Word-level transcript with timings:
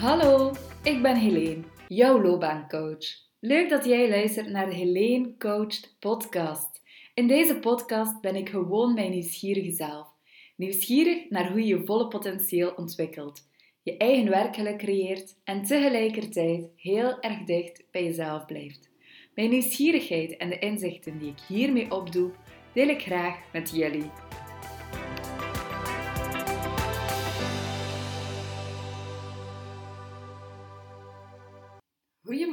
Hallo, 0.00 0.52
ik 0.82 1.02
ben 1.02 1.16
Helene, 1.16 1.62
jouw 1.88 2.22
loopbaancoach. 2.22 3.04
Leuk 3.40 3.68
dat 3.68 3.84
jij 3.84 4.08
luistert 4.08 4.48
naar 4.48 4.66
de 4.66 4.74
Helene 4.74 5.36
Coached 5.38 5.96
podcast. 5.98 6.82
In 7.14 7.26
deze 7.26 7.58
podcast 7.58 8.20
ben 8.20 8.36
ik 8.36 8.48
gewoon 8.48 8.94
mijn 8.94 9.10
nieuwsgierige 9.10 9.72
zelf. 9.72 10.08
Nieuwsgierig 10.56 11.30
naar 11.30 11.50
hoe 11.50 11.60
je 11.60 11.66
je 11.66 11.84
volle 11.84 12.08
potentieel 12.08 12.70
ontwikkelt, 12.70 13.48
je 13.82 13.96
eigen 13.96 14.30
werkgeluk 14.30 14.78
creëert 14.78 15.36
en 15.44 15.62
tegelijkertijd 15.62 16.68
heel 16.76 17.20
erg 17.20 17.44
dicht 17.44 17.84
bij 17.90 18.04
jezelf 18.04 18.44
blijft. 18.44 18.90
Mijn 19.34 19.50
nieuwsgierigheid 19.50 20.36
en 20.36 20.48
de 20.48 20.58
inzichten 20.58 21.18
die 21.18 21.30
ik 21.30 21.40
hiermee 21.48 21.90
opdoe, 21.90 22.30
deel 22.72 22.88
ik 22.88 23.02
graag 23.02 23.52
met 23.52 23.70
jullie. 23.70 24.10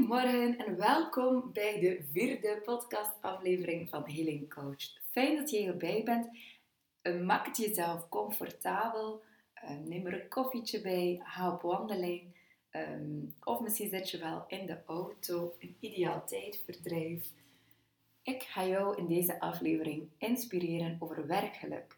Goedemorgen 0.08 0.58
en 0.58 0.78
welkom 0.78 1.50
bij 1.54 1.80
de 1.80 2.06
vierde 2.12 2.62
podcastaflevering 2.66 3.90
van 3.90 4.04
Healing 4.06 4.54
Coach. 4.54 4.84
Fijn 5.12 5.36
dat 5.36 5.50
je 5.50 5.66
erbij 5.66 6.02
bent. 6.04 6.30
Eh, 7.02 7.22
maak 7.22 7.46
het 7.46 7.58
jezelf 7.58 8.10
comfortabel. 8.10 9.24
Eh, 9.54 9.70
neem 9.86 10.06
er 10.06 10.22
een 10.22 10.28
koffietje 10.28 10.82
bij. 10.82 11.22
Ga 11.24 11.52
op 11.52 11.62
wandeling. 11.62 12.24
Ehm, 12.70 13.20
of 13.44 13.60
misschien 13.60 13.90
zit 13.90 14.10
je 14.10 14.18
wel 14.18 14.46
in 14.48 14.66
de 14.66 14.78
auto. 14.86 15.56
Een 15.60 15.78
ideaal 15.80 16.26
tijdverdrijf. 16.26 17.32
Ik 18.24 18.44
ga 18.44 18.66
jou 18.66 18.98
in 18.98 19.08
deze 19.08 19.40
aflevering 19.40 20.10
inspireren 20.18 20.98
over 21.00 21.28
werkgeluk. 21.28 21.98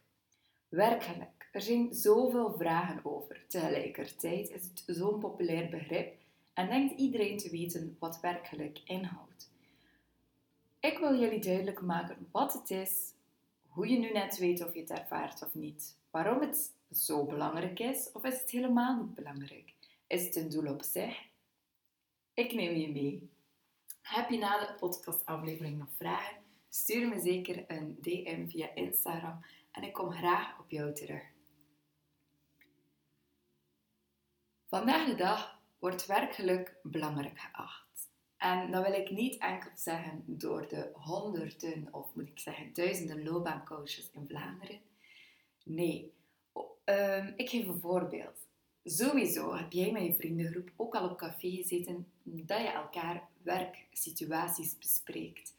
Werkgeluk. 0.70 1.50
Er 1.52 1.62
zijn 1.62 1.94
zoveel 1.94 2.53
vragen 2.58 3.00
over. 3.03 3.45
Tegelijkertijd 3.47 4.50
is 4.50 4.64
het 4.64 4.84
zo'n 4.86 5.19
populair 5.19 5.69
begrip 5.69 6.19
en 6.60 6.68
denkt 6.68 7.00
iedereen 7.00 7.38
te 7.38 7.50
weten 7.50 7.96
wat 8.00 8.20
werkgeluk 8.20 8.82
inhoudt. 8.84 9.52
Ik 10.80 10.98
wil 10.98 11.20
jullie 11.20 11.40
duidelijk 11.40 11.82
maken 11.82 12.28
wat 12.32 12.54
het 12.54 12.70
is, 12.70 13.14
hoe 13.68 13.90
je 13.90 14.00
nu 14.00 14.12
net 14.12 14.38
weet 14.38 14.66
of 14.66 14.74
je 14.74 14.80
het 14.80 14.90
ervaart 14.90 15.44
of 15.44 15.54
niet, 15.54 15.98
waarom 16.12 16.42
het 16.42 16.72
zo 16.92 17.26
belangrijk 17.26 17.80
is 17.80 18.12
of 18.12 18.24
is 18.24 18.40
het 18.40 18.50
helemaal 18.50 19.02
niet 19.02 19.16
belangrijk. 19.16 19.74
Is 20.08 20.24
het 20.24 20.36
een 20.36 20.50
doel 20.50 20.72
op 20.72 20.84
zich? 20.84 21.28
Ik 22.34 22.54
neem 22.54 22.76
je 22.76 22.92
mee. 22.92 23.30
Heb 24.02 24.30
je 24.30 24.38
na 24.38 24.60
de 24.60 24.74
podcastaflevering 24.80 25.78
nog 25.78 25.90
vragen? 25.98 26.38
Stuur 26.70 27.08
me 27.08 27.20
zeker 27.20 27.64
een 27.68 27.98
DM 28.02 28.48
via 28.48 28.76
Instagram 28.76 29.46
en 29.72 29.84
ik 29.84 29.94
kom 29.94 30.12
graag 30.12 30.60
op 30.60 30.70
jou 30.70 30.94
terug. 30.94 31.24
Vandaag 34.68 35.06
de 35.06 35.16
dag 35.16 35.59
wordt 35.80 36.05
werkgeluk 36.05 36.75
belangrijk 36.83 37.39
geacht. 37.39 37.88
En 38.38 38.72
dat 38.72 38.85
wil 38.85 38.94
ik 38.94 39.11
niet 39.11 39.38
enkel 39.38 39.72
zeggen 39.75 40.23
door 40.25 40.67
de 40.67 40.89
honderden, 40.94 41.88
of 41.91 42.16
moet 42.16 42.27
ik 42.27 42.39
zeggen 42.39 42.73
duizenden 42.73 43.23
loopbaancoaches 43.23 44.09
in 44.13 44.27
Vlaanderen. 44.27 44.80
Nee, 45.63 46.13
ehm, 46.83 47.33
ik 47.35 47.50
geef 47.50 47.67
een 47.67 47.80
voorbeeld. 47.80 48.47
Sowieso 48.83 49.55
heb 49.55 49.72
jij 49.72 49.91
met 49.91 50.05
je 50.05 50.13
vriendengroep 50.13 50.72
ook 50.75 50.95
al 50.95 51.09
op 51.09 51.17
café 51.17 51.50
gezeten 51.50 52.07
dat 52.23 52.61
je 52.61 52.67
elkaar 52.67 53.27
werksituaties 53.41 54.77
bespreekt. 54.77 55.53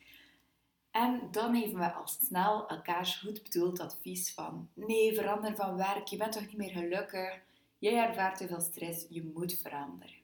En 0.90 1.28
dan 1.30 1.54
geven 1.54 1.78
we 1.78 1.92
al 1.92 2.08
snel 2.08 2.68
elkaars 2.68 3.16
goed 3.16 3.42
bedoeld 3.42 3.80
advies 3.80 4.32
van 4.32 4.68
nee, 4.74 5.14
verander 5.14 5.56
van 5.56 5.76
werk, 5.76 6.06
je 6.06 6.16
bent 6.16 6.32
toch 6.32 6.46
niet 6.46 6.56
meer 6.56 6.70
gelukkig, 6.70 7.40
jij 7.80 8.06
ervaart 8.08 8.36
te 8.36 8.46
veel 8.46 8.60
stress, 8.60 9.06
je 9.08 9.22
moet 9.34 9.58
veranderen. 9.58 10.18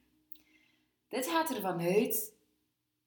Dit 1.08 1.26
gaat 1.26 1.54
ervan 1.54 1.80
uit 1.80 2.34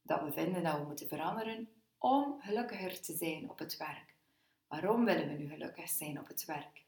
dat 0.02 0.24
we 0.24 0.32
vinden 0.32 0.64
dat 0.64 0.78
we 0.78 0.86
moeten 0.86 1.08
veranderen 1.08 1.70
om 1.98 2.40
gelukkiger 2.40 3.02
te 3.02 3.16
zijn 3.16 3.50
op 3.50 3.60
het 3.60 3.78
werk. 3.78 4.16
Waarom 4.68 5.06
willen 5.06 5.28
we 5.28 5.34
nu 5.34 5.50
gelukkig 5.50 5.90
zijn 5.90 6.20
op 6.20 6.28
het 6.28 6.46
werk? 6.46 6.84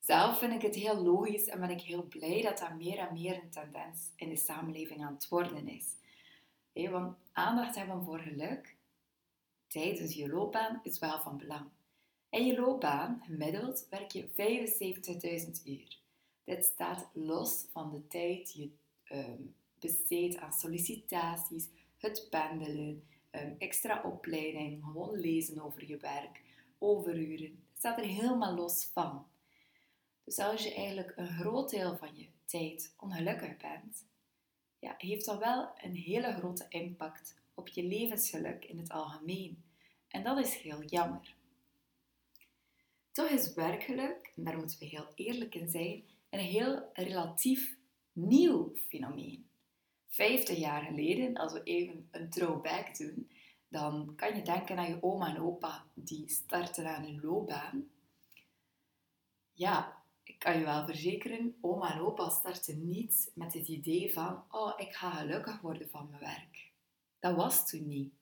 Zelf 0.00 0.38
vind 0.38 0.52
ik 0.52 0.62
het 0.62 0.74
heel 0.74 1.02
logisch 1.02 1.46
en 1.46 1.60
ben 1.60 1.70
ik 1.70 1.80
heel 1.80 2.02
blij 2.02 2.42
dat 2.42 2.58
dat 2.58 2.74
meer 2.74 2.98
en 2.98 3.12
meer 3.12 3.42
een 3.42 3.50
tendens 3.50 4.12
in 4.16 4.28
de 4.28 4.36
samenleving 4.36 5.04
aan 5.04 5.14
het 5.14 5.28
worden 5.28 5.68
is. 5.68 5.86
want 6.90 7.16
aandacht 7.32 7.74
hebben 7.74 8.04
voor 8.04 8.18
geluk 8.18 8.76
tijdens 9.66 10.14
je 10.14 10.28
loopbaan 10.28 10.80
is 10.82 10.98
wel 10.98 11.20
van 11.20 11.38
belang. 11.38 11.68
In 12.30 12.46
je 12.46 12.60
loopbaan, 12.60 13.22
gemiddeld, 13.24 13.86
werk 13.90 14.10
je 14.10 14.28
75.000 14.28 15.64
uur. 15.64 15.99
Dit 16.50 16.64
staat 16.64 17.08
los 17.12 17.66
van 17.72 17.90
de 17.90 18.06
tijd 18.06 18.52
je 18.52 18.70
um, 19.12 19.54
besteedt 19.78 20.36
aan 20.36 20.52
sollicitaties, 20.52 21.68
het 21.98 22.26
pendelen, 22.30 23.08
um, 23.30 23.54
extra 23.58 24.02
opleiding, 24.02 24.84
gewoon 24.84 25.20
lezen 25.20 25.60
over 25.60 25.86
je 25.86 25.96
werk, 25.96 26.42
overuren. 26.78 27.46
Het 27.46 27.78
staat 27.78 27.98
er 27.98 28.04
helemaal 28.04 28.54
los 28.54 28.84
van. 28.84 29.26
Dus 30.24 30.38
als 30.38 30.62
je 30.62 30.74
eigenlijk 30.74 31.12
een 31.16 31.28
groot 31.28 31.70
deel 31.70 31.96
van 31.96 32.16
je 32.16 32.26
tijd 32.44 32.94
ongelukkig 32.96 33.56
bent, 33.56 34.04
ja, 34.78 34.94
heeft 34.98 35.24
dat 35.24 35.38
wel 35.38 35.70
een 35.76 35.94
hele 35.94 36.32
grote 36.32 36.66
impact 36.68 37.34
op 37.54 37.68
je 37.68 37.82
levensgeluk 37.82 38.64
in 38.64 38.78
het 38.78 38.90
algemeen. 38.90 39.62
En 40.08 40.22
dat 40.22 40.38
is 40.38 40.54
heel 40.54 40.84
jammer. 40.84 41.34
Toch 43.12 43.28
is 43.28 43.54
werkgeluk, 43.54 44.32
en 44.36 44.44
daar 44.44 44.56
moeten 44.56 44.78
we 44.78 44.84
heel 44.84 45.08
eerlijk 45.14 45.54
in 45.54 45.68
zijn, 45.68 46.04
een 46.30 46.40
heel 46.40 46.90
relatief 46.92 47.76
nieuw 48.12 48.72
fenomeen. 48.74 49.48
50 50.06 50.56
jaar 50.56 50.82
geleden, 50.82 51.36
als 51.36 51.52
we 51.52 51.62
even 51.62 52.08
een 52.10 52.30
throwback 52.30 52.96
doen, 52.98 53.30
dan 53.68 54.12
kan 54.16 54.36
je 54.36 54.42
denken 54.42 54.78
aan 54.78 54.88
je 54.88 55.02
oma 55.02 55.34
en 55.34 55.42
opa 55.42 55.86
die 55.94 56.28
starten 56.28 56.86
aan 56.86 57.04
een 57.04 57.20
loopbaan. 57.22 57.90
Ja, 59.52 60.02
ik 60.22 60.38
kan 60.38 60.58
je 60.58 60.64
wel 60.64 60.84
verzekeren, 60.84 61.56
oma 61.60 61.92
en 61.92 62.00
opa 62.00 62.28
starten 62.28 62.86
niet 62.86 63.30
met 63.34 63.52
het 63.52 63.68
idee 63.68 64.12
van, 64.12 64.44
oh, 64.50 64.72
ik 64.76 64.92
ga 64.92 65.10
gelukkig 65.10 65.60
worden 65.60 65.88
van 65.88 66.08
mijn 66.10 66.20
werk. 66.20 66.70
Dat 67.18 67.36
was 67.36 67.68
toen 67.68 67.86
niet. 67.86 68.12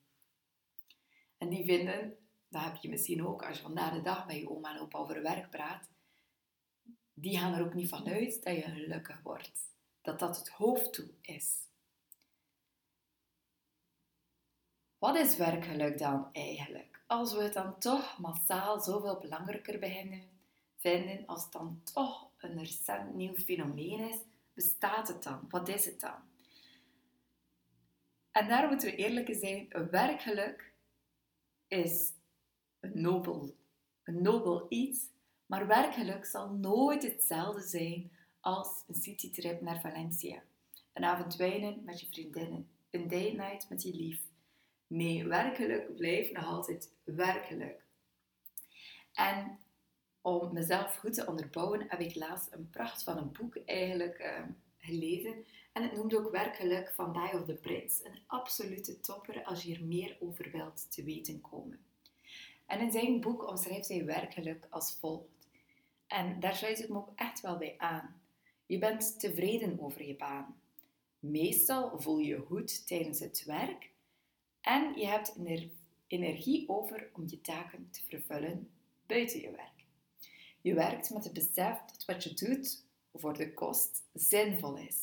En 1.38 1.48
die 1.48 1.64
vinden, 1.64 2.16
dat 2.48 2.62
heb 2.62 2.76
je 2.76 2.88
misschien 2.88 3.26
ook 3.26 3.42
als 3.42 3.56
je 3.56 3.62
vandaag 3.62 3.92
de 3.92 4.02
dag 4.02 4.26
met 4.26 4.36
je 4.36 4.50
oma 4.50 4.74
en 4.74 4.80
opa 4.80 4.98
over 4.98 5.22
werk 5.22 5.50
praat, 5.50 5.88
die 7.20 7.38
gaan 7.38 7.54
er 7.54 7.64
ook 7.64 7.74
niet 7.74 7.88
van 7.88 8.08
uit 8.08 8.44
dat 8.44 8.54
je 8.54 8.62
gelukkig 8.62 9.20
wordt. 9.22 9.60
Dat 10.02 10.18
dat 10.18 10.38
het 10.38 10.48
hoofddoel 10.48 11.14
is. 11.20 11.56
Wat 14.98 15.16
is 15.16 15.36
werkgeluk 15.36 15.98
dan 15.98 16.28
eigenlijk? 16.32 17.02
Als 17.06 17.34
we 17.34 17.42
het 17.42 17.52
dan 17.52 17.78
toch 17.78 18.18
massaal 18.18 18.80
zoveel 18.80 19.18
belangrijker 19.18 19.78
beginnen 19.78 20.22
vinden, 20.76 21.26
als 21.26 21.42
het 21.42 21.52
dan 21.52 21.80
toch 21.92 22.30
een 22.38 22.58
recent 22.58 23.14
nieuw 23.14 23.34
fenomeen 23.34 24.08
is, 24.08 24.16
bestaat 24.52 25.08
het 25.08 25.22
dan? 25.22 25.46
Wat 25.48 25.68
is 25.68 25.84
het 25.84 26.00
dan? 26.00 26.16
En 28.30 28.48
daar 28.48 28.68
moeten 28.68 28.90
we 28.90 28.96
eerlijk 28.96 29.34
zijn, 29.34 29.68
werkgeluk 29.90 30.72
is 31.68 32.12
een 32.80 33.00
nobel, 33.00 33.54
een 34.02 34.22
nobel 34.22 34.66
iets, 34.68 35.06
maar 35.48 35.66
werkgeluk 35.66 36.24
zal 36.24 36.50
nooit 36.50 37.02
hetzelfde 37.02 37.62
zijn 37.62 38.10
als 38.40 38.84
een 38.86 38.94
citytrip 38.94 39.60
naar 39.60 39.80
Valencia. 39.80 40.42
Een 40.92 41.04
avond 41.04 41.36
wijnen 41.36 41.84
met 41.84 42.00
je 42.00 42.06
vriendinnen, 42.06 42.68
een 42.90 43.08
date 43.08 43.32
night 43.36 43.68
met 43.68 43.82
je 43.82 43.94
lief, 43.94 44.20
Nee, 44.88 45.26
werkelijk 45.26 45.96
blijft 45.96 46.32
nog 46.32 46.44
altijd 46.44 46.92
werkelijk. 47.04 47.82
En 49.12 49.58
om 50.20 50.52
mezelf 50.52 50.96
goed 50.96 51.14
te 51.14 51.26
onderbouwen, 51.26 51.86
heb 51.88 52.00
ik 52.00 52.14
laatst 52.14 52.52
een 52.52 52.70
pracht 52.70 53.02
van 53.02 53.16
een 53.16 53.32
boek 53.32 53.56
eigenlijk 53.56 54.18
uh, 54.18 54.42
gelezen. 54.78 55.44
En 55.72 55.82
het 55.82 55.92
noemde 55.92 56.18
ook 56.18 56.30
werkelijk 56.30 56.92
van 56.94 57.12
Die 57.12 57.40
of 57.40 57.44
the 57.44 57.54
Prince. 57.54 58.06
Een 58.06 58.18
absolute 58.26 59.00
topper 59.00 59.44
als 59.44 59.62
je 59.62 59.74
er 59.74 59.84
meer 59.84 60.16
over 60.20 60.50
wilt 60.50 60.92
te 60.92 61.04
weten 61.04 61.40
komen. 61.40 61.80
En 62.66 62.80
in 62.80 62.92
zijn 62.92 63.20
boek 63.20 63.48
omschrijft 63.48 63.88
hij 63.88 64.04
werkelijk 64.04 64.66
als 64.70 64.96
volgt. 65.00 65.37
En 66.08 66.40
daar 66.40 66.56
sluit 66.56 66.82
ik 66.82 66.88
me 66.88 66.96
ook 66.96 67.12
echt 67.14 67.40
wel 67.40 67.56
bij 67.58 67.74
aan. 67.78 68.20
Je 68.66 68.78
bent 68.78 69.20
tevreden 69.20 69.80
over 69.80 70.06
je 70.06 70.16
baan. 70.16 70.60
Meestal 71.18 72.00
voel 72.00 72.18
je 72.18 72.26
je 72.26 72.40
goed 72.46 72.86
tijdens 72.86 73.20
het 73.20 73.44
werk 73.44 73.90
en 74.60 74.98
je 74.98 75.06
hebt 75.06 75.36
energie 76.06 76.68
over 76.68 77.10
om 77.12 77.24
je 77.26 77.40
taken 77.40 77.88
te 77.90 78.00
vervullen 78.08 78.70
buiten 79.06 79.40
je 79.40 79.50
werk. 79.50 79.84
Je 80.60 80.74
werkt 80.74 81.10
met 81.10 81.24
het 81.24 81.32
besef 81.32 81.78
dat 81.86 82.04
wat 82.06 82.24
je 82.24 82.34
doet 82.34 82.84
voor 83.14 83.36
de 83.36 83.52
kost 83.54 84.04
zinvol 84.12 84.76
is. 84.76 84.96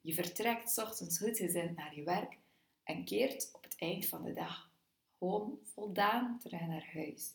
Je 0.00 0.14
vertrekt 0.14 0.78
ochtends 0.78 1.18
goed 1.18 1.36
gezind 1.36 1.76
naar 1.76 1.96
je 1.96 2.02
werk 2.02 2.38
en 2.84 3.04
keert 3.04 3.50
op 3.52 3.62
het 3.62 3.74
eind 3.78 4.06
van 4.06 4.22
de 4.22 4.32
dag 4.32 4.70
gewoon 5.18 5.58
voldaan 5.62 6.38
terug 6.42 6.60
naar 6.60 6.90
huis. 6.92 7.34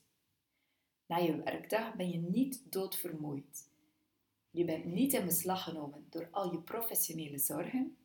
Na 1.05 1.17
je 1.17 1.43
werkdag 1.43 1.95
ben 1.95 2.09
je 2.09 2.17
niet 2.17 2.71
doodvermoeid. 2.71 3.69
Je 4.49 4.65
bent 4.65 4.85
niet 4.85 5.13
in 5.13 5.25
beslag 5.25 5.63
genomen 5.63 6.07
door 6.09 6.27
al 6.31 6.51
je 6.51 6.61
professionele 6.61 7.37
zorgen. 7.37 7.97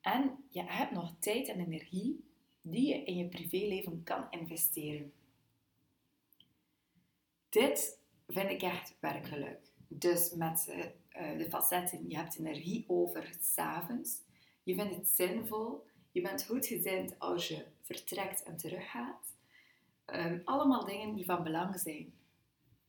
En 0.00 0.44
je 0.48 0.62
hebt 0.62 0.92
nog 0.92 1.14
tijd 1.18 1.48
en 1.48 1.60
energie 1.60 2.24
die 2.60 2.88
je 2.88 3.04
in 3.04 3.16
je 3.16 3.28
privéleven 3.28 4.04
kan 4.04 4.26
investeren. 4.30 5.12
Dit 7.48 8.00
vind 8.26 8.50
ik 8.50 8.62
echt 8.62 8.96
werkgeluk. 9.00 9.72
Dus 9.88 10.32
met 10.34 10.66
uh, 10.68 11.38
de 11.38 11.46
facetten, 11.48 12.08
je 12.08 12.16
hebt 12.16 12.38
energie 12.38 12.84
over 12.88 13.36
s'avonds. 13.40 14.18
Je 14.62 14.74
vindt 14.74 14.94
het 14.94 15.08
zinvol. 15.08 15.86
Je 16.12 16.20
bent 16.20 16.44
goed 16.44 16.66
gezind 16.66 17.18
als 17.18 17.48
je 17.48 17.64
vertrekt 17.82 18.42
en 18.42 18.56
teruggaat. 18.56 19.36
Um, 20.06 20.42
allemaal 20.44 20.84
dingen 20.84 21.14
die 21.14 21.24
van 21.24 21.42
belang 21.42 21.80
zijn. 21.80 22.12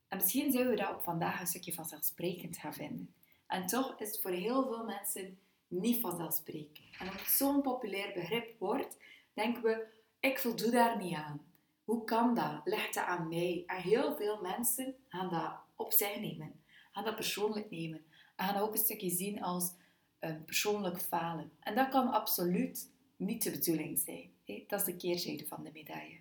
En 0.10 0.18
misschien 0.18 0.52
zouden 0.52 0.74
we 0.74 0.82
dat 0.82 0.94
op 0.94 1.02
vandaag 1.02 1.40
een 1.40 1.48
stukje 1.48 1.74
vanzelfsprekend 1.74 2.58
gaan 2.58 2.74
vinden. 2.74 3.14
En 3.48 3.66
toch 3.66 4.00
is 4.00 4.12
het 4.12 4.22
voor 4.22 4.32
heel 4.32 4.64
veel 4.64 4.86
mensen 4.86 5.40
niet 5.68 6.02
vanzelfsprekend. 6.02 6.98
En 7.00 7.08
omdat 7.08 7.22
het 7.22 7.30
zo'n 7.30 7.62
populair 7.62 8.14
begrip 8.14 8.60
wordt, 8.60 8.98
denken 9.34 9.64
we, 9.64 9.88
ik 10.20 10.40
voldoe 10.40 10.72
daar 10.72 10.98
niet 10.98 11.16
aan. 11.16 11.42
Hoe 11.84 12.04
kan 12.04 12.36
dat? 12.36 12.62
Leg 12.64 12.90
dat 12.90 13.06
aan 13.06 13.28
mij. 13.28 13.64
En 13.68 13.82
heel 13.82 14.16
veel 14.16 14.42
mensen 14.42 14.96
gaan 15.08 15.30
dat 15.30 15.54
op 15.76 15.92
zich 15.92 16.20
nemen. 16.20 16.64
Gaan 16.92 17.04
dat 17.04 17.16
persoonlijk 17.16 17.70
nemen. 17.70 18.06
En 18.36 18.46
gaan 18.46 18.62
ook 18.62 18.72
een 18.72 18.80
stukje 18.80 19.10
zien 19.10 19.42
als 19.44 19.74
een 20.20 20.46
persoonlijk 20.46 21.02
falen. 21.02 21.52
En 21.60 21.76
dat 21.76 21.90
kan 21.90 22.12
absoluut 22.12 22.92
niet 23.16 23.44
de 23.44 23.52
bedoeling 23.52 24.00
zijn. 24.00 24.34
Dat 24.68 24.80
is 24.80 24.86
de 24.86 24.96
keerzijde 24.96 25.48
van 25.48 25.64
de 25.64 25.72
medaille. 25.72 26.20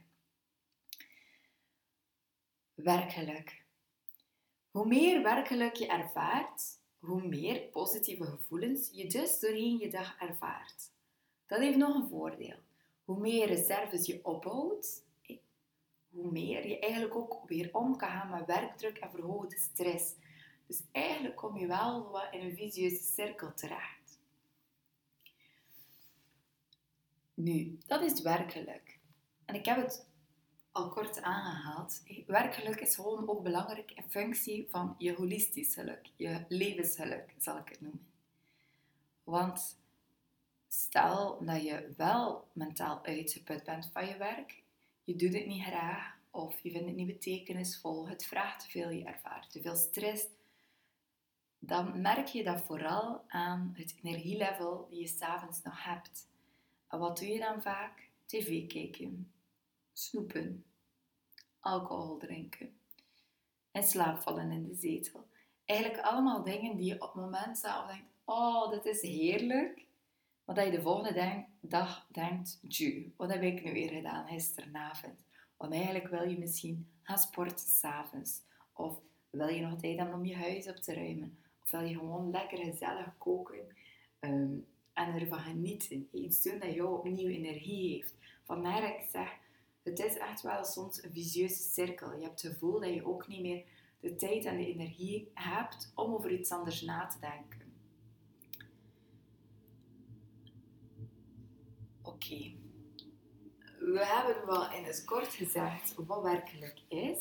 Werkgeluk. 2.75 3.67
Hoe 4.79 4.87
meer 4.87 5.23
werkgeluk 5.23 5.75
je 5.75 5.87
ervaart, 5.87 6.63
hoe 6.99 7.29
meer 7.29 7.61
positieve 7.61 8.25
gevoelens 8.25 8.89
je 8.93 9.07
dus 9.07 9.41
doorheen 9.41 9.79
je 9.79 9.91
dag 9.91 10.17
ervaart. 10.19 10.91
Dat 11.47 11.59
heeft 11.59 11.77
nog 11.77 11.95
een 11.95 12.09
voordeel. 12.09 12.57
Hoe 13.05 13.19
meer 13.19 13.47
reserves 13.47 14.07
je 14.07 14.25
opbouwt, 14.25 15.03
hoe 16.11 16.31
meer 16.31 16.69
je 16.69 16.79
eigenlijk 16.79 17.15
ook 17.15 17.49
weer 17.49 17.69
om 17.73 17.97
kan 17.97 18.09
gaan 18.09 18.31
met 18.31 18.47
werkdruk 18.47 18.99
en 18.99 19.11
verhoogde 19.11 19.59
stress. 19.59 20.15
Dus 20.67 20.83
eigenlijk 20.93 21.37
kom 21.37 21.57
je 21.57 21.67
wel 21.67 22.11
wat 22.11 22.29
in 22.31 22.41
een 22.41 22.57
visieuze 22.57 23.03
cirkel 23.03 23.55
terecht. 23.55 24.19
Nu, 27.35 27.79
dat 27.87 28.03
is 28.03 28.21
werkelijk. 28.21 28.99
En 29.45 29.55
ik 29.55 29.65
heb 29.65 29.77
het 29.77 30.08
al 30.73 30.89
kort 30.89 31.23
aangehaald. 31.23 32.03
Werkgeluk 32.27 32.81
is 32.81 32.95
gewoon 32.95 33.29
ook 33.29 33.43
belangrijk 33.43 33.91
in 33.91 34.11
functie 34.11 34.67
van 34.71 34.95
je 34.99 35.15
holistisch 35.15 35.75
geluk, 35.75 36.11
je 36.17 36.45
levensgeluk 36.49 37.35
zal 37.39 37.59
ik 37.59 37.69
het 37.69 37.81
noemen. 37.81 38.07
Want 39.25 39.79
stel 40.69 41.45
dat 41.45 41.63
je 41.63 41.95
wel 41.97 42.49
mentaal 42.53 43.05
uitgeput 43.05 43.65
bent 43.65 43.91
van 43.93 44.07
je 44.07 44.17
werk, 44.17 44.63
je 45.05 45.17
doet 45.17 45.35
het 45.35 45.47
niet 45.47 45.63
graag 45.63 46.17
of 46.31 46.61
je 46.61 46.71
vindt 46.71 46.87
het 46.87 46.97
niet 46.97 47.07
betekenisvol, 47.07 48.09
het 48.09 48.27
vraagt 48.27 48.61
te 48.61 48.71
veel, 48.71 48.91
je 48.91 49.05
ervaart 49.05 49.51
te 49.51 49.61
veel 49.61 49.77
stress, 49.77 50.27
dan 51.59 52.01
merk 52.01 52.27
je 52.27 52.45
dat 52.45 52.63
vooral 52.63 53.25
aan 53.29 53.75
het 53.77 53.95
energielevel 54.03 54.87
die 54.91 55.01
je 55.01 55.07
s'avonds 55.07 55.63
nog 55.63 55.85
hebt. 55.85 56.27
En 56.89 56.99
wat 56.99 57.19
doe 57.19 57.29
je 57.29 57.39
dan 57.39 57.63
vaak? 57.63 58.07
TV 58.27 58.67
kijken, 58.67 59.33
snoepen, 59.99 60.65
alcohol 61.61 62.17
drinken 62.19 62.79
en 63.71 63.83
slaapvallen 63.83 64.51
in 64.51 64.67
de 64.67 64.75
zetel. 64.75 65.29
Eigenlijk 65.65 66.01
allemaal 66.03 66.43
dingen 66.43 66.77
die 66.77 66.87
je 66.87 67.03
op 67.03 67.13
het 67.13 67.23
moment 67.23 67.59
zelf 67.59 67.87
denkt, 67.87 68.11
oh, 68.25 68.71
dit 68.71 68.85
is 68.85 69.03
heerlijk. 69.03 69.87
Maar 70.45 70.55
dat 70.55 70.65
je 70.65 70.71
de 70.71 70.83
volgende 70.83 71.47
dag 71.61 72.07
denkt, 72.11 72.59
ju, 72.63 73.13
wat 73.17 73.33
heb 73.33 73.43
ik 73.43 73.65
nu 73.65 73.73
weer 73.73 73.91
gedaan 73.91 74.27
gisteravond? 74.27 75.19
Want 75.57 75.73
eigenlijk 75.73 76.09
wil 76.09 76.29
je 76.29 76.39
misschien 76.39 76.89
gaan 77.03 77.19
sporten 77.19 77.69
s'avonds. 77.69 78.41
Of 78.73 79.01
wil 79.31 79.49
je 79.49 79.61
nog 79.61 79.81
tijd 79.81 79.99
hebben 79.99 80.15
om 80.15 80.25
je 80.25 80.37
huis 80.37 80.69
op 80.69 80.77
te 80.77 80.95
ruimen. 80.95 81.39
Of 81.63 81.71
wil 81.71 81.81
je 81.81 81.99
gewoon 81.99 82.31
lekker 82.31 82.59
gezellig 82.59 83.19
koken 83.19 83.77
um, 84.21 84.67
en 84.93 85.21
ervan 85.21 85.41
genieten. 85.41 86.09
Iets 86.13 86.43
doen 86.43 86.59
dat 86.59 86.75
jou 86.75 86.99
opnieuw 86.99 87.29
energie 87.29 87.95
heeft. 87.95 88.15
Vandaar 88.45 88.81
dat 88.81 88.91
ik 88.91 89.09
zeg, 89.11 89.39
het 89.89 89.99
is 89.99 90.19
echt 90.19 90.43
wel 90.43 90.65
soms 90.65 91.03
een 91.03 91.13
visieuze 91.13 91.63
cirkel. 91.63 92.15
Je 92.15 92.23
hebt 92.23 92.43
het 92.43 92.53
gevoel 92.53 92.81
dat 92.81 92.95
je 92.95 93.07
ook 93.07 93.29
niet 93.29 93.41
meer 93.41 93.65
de 94.01 94.15
tijd 94.15 94.45
en 94.45 94.57
de 94.57 94.67
energie 94.67 95.31
hebt 95.35 95.93
om 95.95 96.15
over 96.15 96.31
iets 96.31 96.51
anders 96.51 96.81
na 96.81 97.07
te 97.07 97.19
denken. 97.21 97.73
Oké. 102.03 102.53
We 103.79 104.07
hebben 104.07 104.47
wel 104.47 104.73
in 104.73 104.85
het 104.85 105.05
kort 105.05 105.35
gezegd 105.35 105.95
wat 105.95 106.23
werkelijk 106.23 106.81
is. 106.89 107.19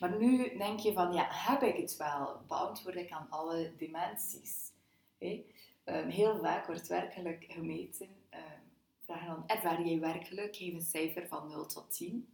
Maar 0.00 0.18
nu 0.18 0.56
denk 0.56 0.78
je 0.78 0.92
van, 0.92 1.12
ja, 1.12 1.26
heb 1.28 1.62
ik 1.62 1.76
het 1.76 1.96
wel? 1.96 2.40
Beantwoord 2.48 2.96
ik 2.96 3.10
aan 3.10 3.26
alle 3.30 3.72
dimensies? 3.76 4.72
Um, 5.18 6.08
heel 6.08 6.38
vaak 6.38 6.66
wordt 6.66 6.88
werkelijk 6.88 7.44
gemeten 7.48 8.08
vragen 9.12 9.26
dan, 9.26 9.48
ervaar 9.56 9.86
jij 9.86 10.00
werkelijk? 10.00 10.56
Geef 10.56 10.72
een 10.72 10.80
cijfer 10.80 11.28
van 11.28 11.48
0 11.48 11.66
tot 11.66 11.90
10. 11.90 12.28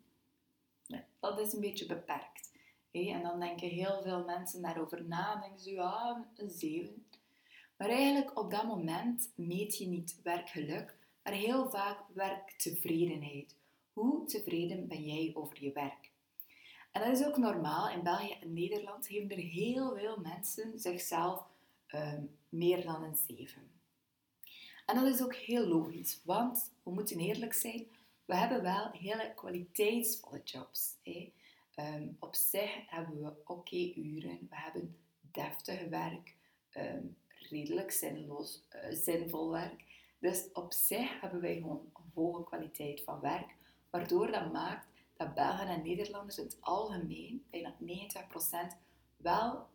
Nee, 0.86 1.02
dat 1.20 1.38
is 1.38 1.52
een 1.52 1.60
beetje 1.60 1.86
beperkt. 1.86 2.56
En 2.90 3.22
dan 3.22 3.40
denken 3.40 3.68
heel 3.68 4.02
veel 4.02 4.24
mensen 4.24 4.62
daarover 4.62 5.04
na 5.04 5.34
en 5.34 5.40
denken 5.40 5.60
ze, 5.60 5.70
ja, 5.70 6.28
een 6.36 6.50
7. 6.50 7.06
Maar 7.76 7.88
eigenlijk 7.88 8.38
op 8.38 8.50
dat 8.50 8.64
moment 8.64 9.32
meet 9.36 9.78
je 9.78 9.86
niet 9.86 10.20
werkgeluk, 10.22 10.96
maar 11.22 11.32
heel 11.32 11.70
vaak 11.70 11.98
werktevredenheid. 12.14 13.56
Hoe 13.92 14.24
tevreden 14.24 14.88
ben 14.88 15.04
jij 15.04 15.30
over 15.34 15.64
je 15.64 15.72
werk? 15.72 16.10
En 16.92 17.02
dat 17.02 17.20
is 17.20 17.26
ook 17.26 17.36
normaal. 17.36 17.90
In 17.90 18.02
België 18.02 18.36
en 18.40 18.52
Nederland 18.52 19.06
geven 19.06 19.30
er 19.30 19.42
heel 19.42 19.96
veel 19.96 20.16
mensen 20.20 20.78
zichzelf 20.78 21.46
um, 21.94 22.36
meer 22.48 22.84
dan 22.84 23.02
een 23.02 23.16
7. 23.16 23.77
En 24.88 24.94
dat 24.94 25.14
is 25.14 25.22
ook 25.22 25.34
heel 25.34 25.66
logisch, 25.66 26.20
want 26.24 26.70
we 26.82 26.90
moeten 26.90 27.18
eerlijk 27.18 27.52
zijn, 27.52 27.86
we 28.24 28.36
hebben 28.36 28.62
wel 28.62 28.90
hele 28.90 29.32
kwaliteitsvolle 29.34 30.40
jobs. 30.44 30.94
Hè. 31.02 31.32
Um, 31.76 32.16
op 32.18 32.34
zich 32.34 32.90
hebben 32.90 33.22
we 33.22 33.32
oké 33.44 33.92
uren, 33.96 34.38
we 34.50 34.56
hebben 34.56 34.96
deftig 35.20 35.88
werk, 35.88 36.34
um, 36.76 37.16
redelijk 37.50 37.90
zinloos, 37.90 38.62
uh, 38.74 38.80
zinvol 38.90 39.50
werk. 39.50 39.84
Dus 40.18 40.48
op 40.52 40.72
zich 40.72 41.20
hebben 41.20 41.40
wij 41.40 41.54
gewoon 41.54 41.90
een 41.94 42.10
hoge 42.14 42.44
kwaliteit 42.44 43.02
van 43.04 43.20
werk, 43.20 43.54
waardoor 43.90 44.32
dat 44.32 44.52
maakt 44.52 44.86
dat 45.16 45.34
Belgen 45.34 45.68
en 45.68 45.82
Nederlanders 45.82 46.38
in 46.38 46.44
het 46.44 46.56
algemeen, 46.60 47.44
bijna 47.50 47.74
90%, 47.80 48.76
wel 49.16 49.66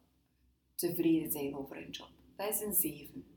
tevreden 0.75 1.31
zijn 1.31 1.55
over 1.55 1.75
hun 1.75 1.89
job. 1.89 2.09
Dat 2.35 2.49
is 2.49 2.61
een 2.61 2.73
7. 2.73 3.32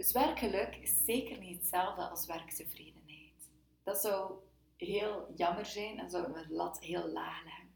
Dus 0.00 0.12
werkgeluk 0.12 0.76
is 0.76 1.04
zeker 1.04 1.38
niet 1.38 1.56
hetzelfde 1.56 2.08
als 2.08 2.26
werktevredenheid. 2.26 3.48
Dat 3.82 4.00
zou 4.00 4.32
heel 4.76 5.32
jammer 5.36 5.66
zijn 5.66 5.98
en 5.98 6.10
zou 6.10 6.30
mijn 6.30 6.52
lat 6.52 6.80
heel 6.80 7.08
laag 7.08 7.44
leggen. 7.44 7.74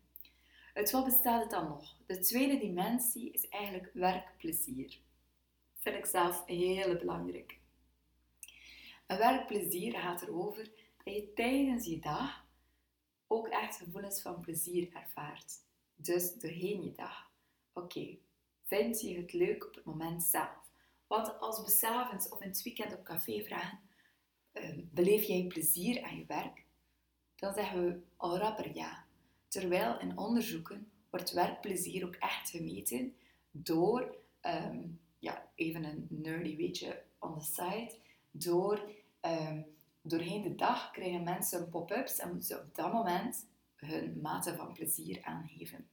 Uit 0.74 0.90
wat 0.90 1.04
bestaat 1.04 1.40
het 1.40 1.50
dan 1.50 1.68
nog? 1.68 1.96
De 2.06 2.18
tweede 2.18 2.58
dimensie 2.58 3.32
is 3.32 3.48
eigenlijk 3.48 3.90
werkplezier. 3.94 4.98
Vind 5.78 5.96
ik 5.96 6.06
zelf 6.06 6.46
heel 6.46 6.96
belangrijk. 6.96 7.58
Een 9.06 9.18
werkplezier 9.18 9.92
gaat 9.92 10.22
erover 10.22 10.70
dat 11.04 11.14
je 11.14 11.32
tijdens 11.34 11.86
je 11.86 11.98
dag 11.98 12.46
ook 13.26 13.48
echt 13.48 13.76
gevoelens 13.76 14.22
van 14.22 14.40
plezier 14.40 14.88
ervaart. 14.92 15.52
Dus 15.94 16.34
doorheen 16.34 16.82
je 16.84 16.92
dag. 16.92 17.30
Oké, 17.72 18.16
vind 18.62 19.00
je 19.00 19.16
het 19.16 19.32
leuk 19.32 19.66
op 19.66 19.74
het 19.74 19.84
moment 19.84 20.22
zelf? 20.22 20.63
Want 21.06 21.38
als 21.40 21.60
we 21.60 21.70
s'avonds 21.70 22.28
of 22.28 22.40
in 22.40 22.48
het 22.48 22.62
weekend 22.62 22.92
op 22.92 23.04
café 23.04 23.42
vragen, 23.44 23.80
uh, 24.52 24.78
beleef 24.90 25.22
jij 25.22 25.46
plezier 25.46 26.02
aan 26.02 26.16
je 26.16 26.24
werk? 26.26 26.64
Dan 27.36 27.54
zeggen 27.54 27.84
we 27.84 28.00
al 28.16 28.38
rapper 28.38 28.74
ja. 28.74 29.04
Terwijl 29.48 30.00
in 30.00 30.18
onderzoeken 30.18 30.90
wordt 31.10 31.32
werkplezier 31.32 32.06
ook 32.06 32.14
echt 32.14 32.50
gemeten 32.50 33.16
door, 33.50 34.16
ehm, 34.40 34.86
ja, 35.18 35.48
even 35.54 35.84
een 35.84 36.06
nerdy 36.10 36.56
weetje 36.56 37.02
on 37.18 37.38
the 37.38 37.44
side, 37.44 37.94
door 38.30 38.92
ehm, 39.20 39.62
doorheen 40.02 40.42
de 40.42 40.54
dag 40.54 40.90
krijgen 40.90 41.22
mensen 41.22 41.68
pop-ups 41.68 42.18
en 42.18 42.28
moeten 42.28 42.46
ze 42.46 42.58
op 42.58 42.74
dat 42.74 42.92
moment 42.92 43.46
hun 43.76 44.20
mate 44.22 44.54
van 44.54 44.72
plezier 44.72 45.22
aangeven 45.22 45.88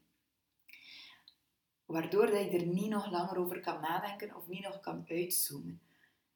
waardoor 1.92 2.26
dat 2.26 2.52
je 2.52 2.58
er 2.58 2.66
niet 2.66 2.90
nog 2.90 3.12
langer 3.12 3.38
over 3.38 3.60
kan 3.60 3.82
nadenken 3.82 4.36
of 4.36 4.48
niet 4.48 4.64
nog 4.64 4.80
kan 4.80 5.06
uitzoomen. 5.10 5.82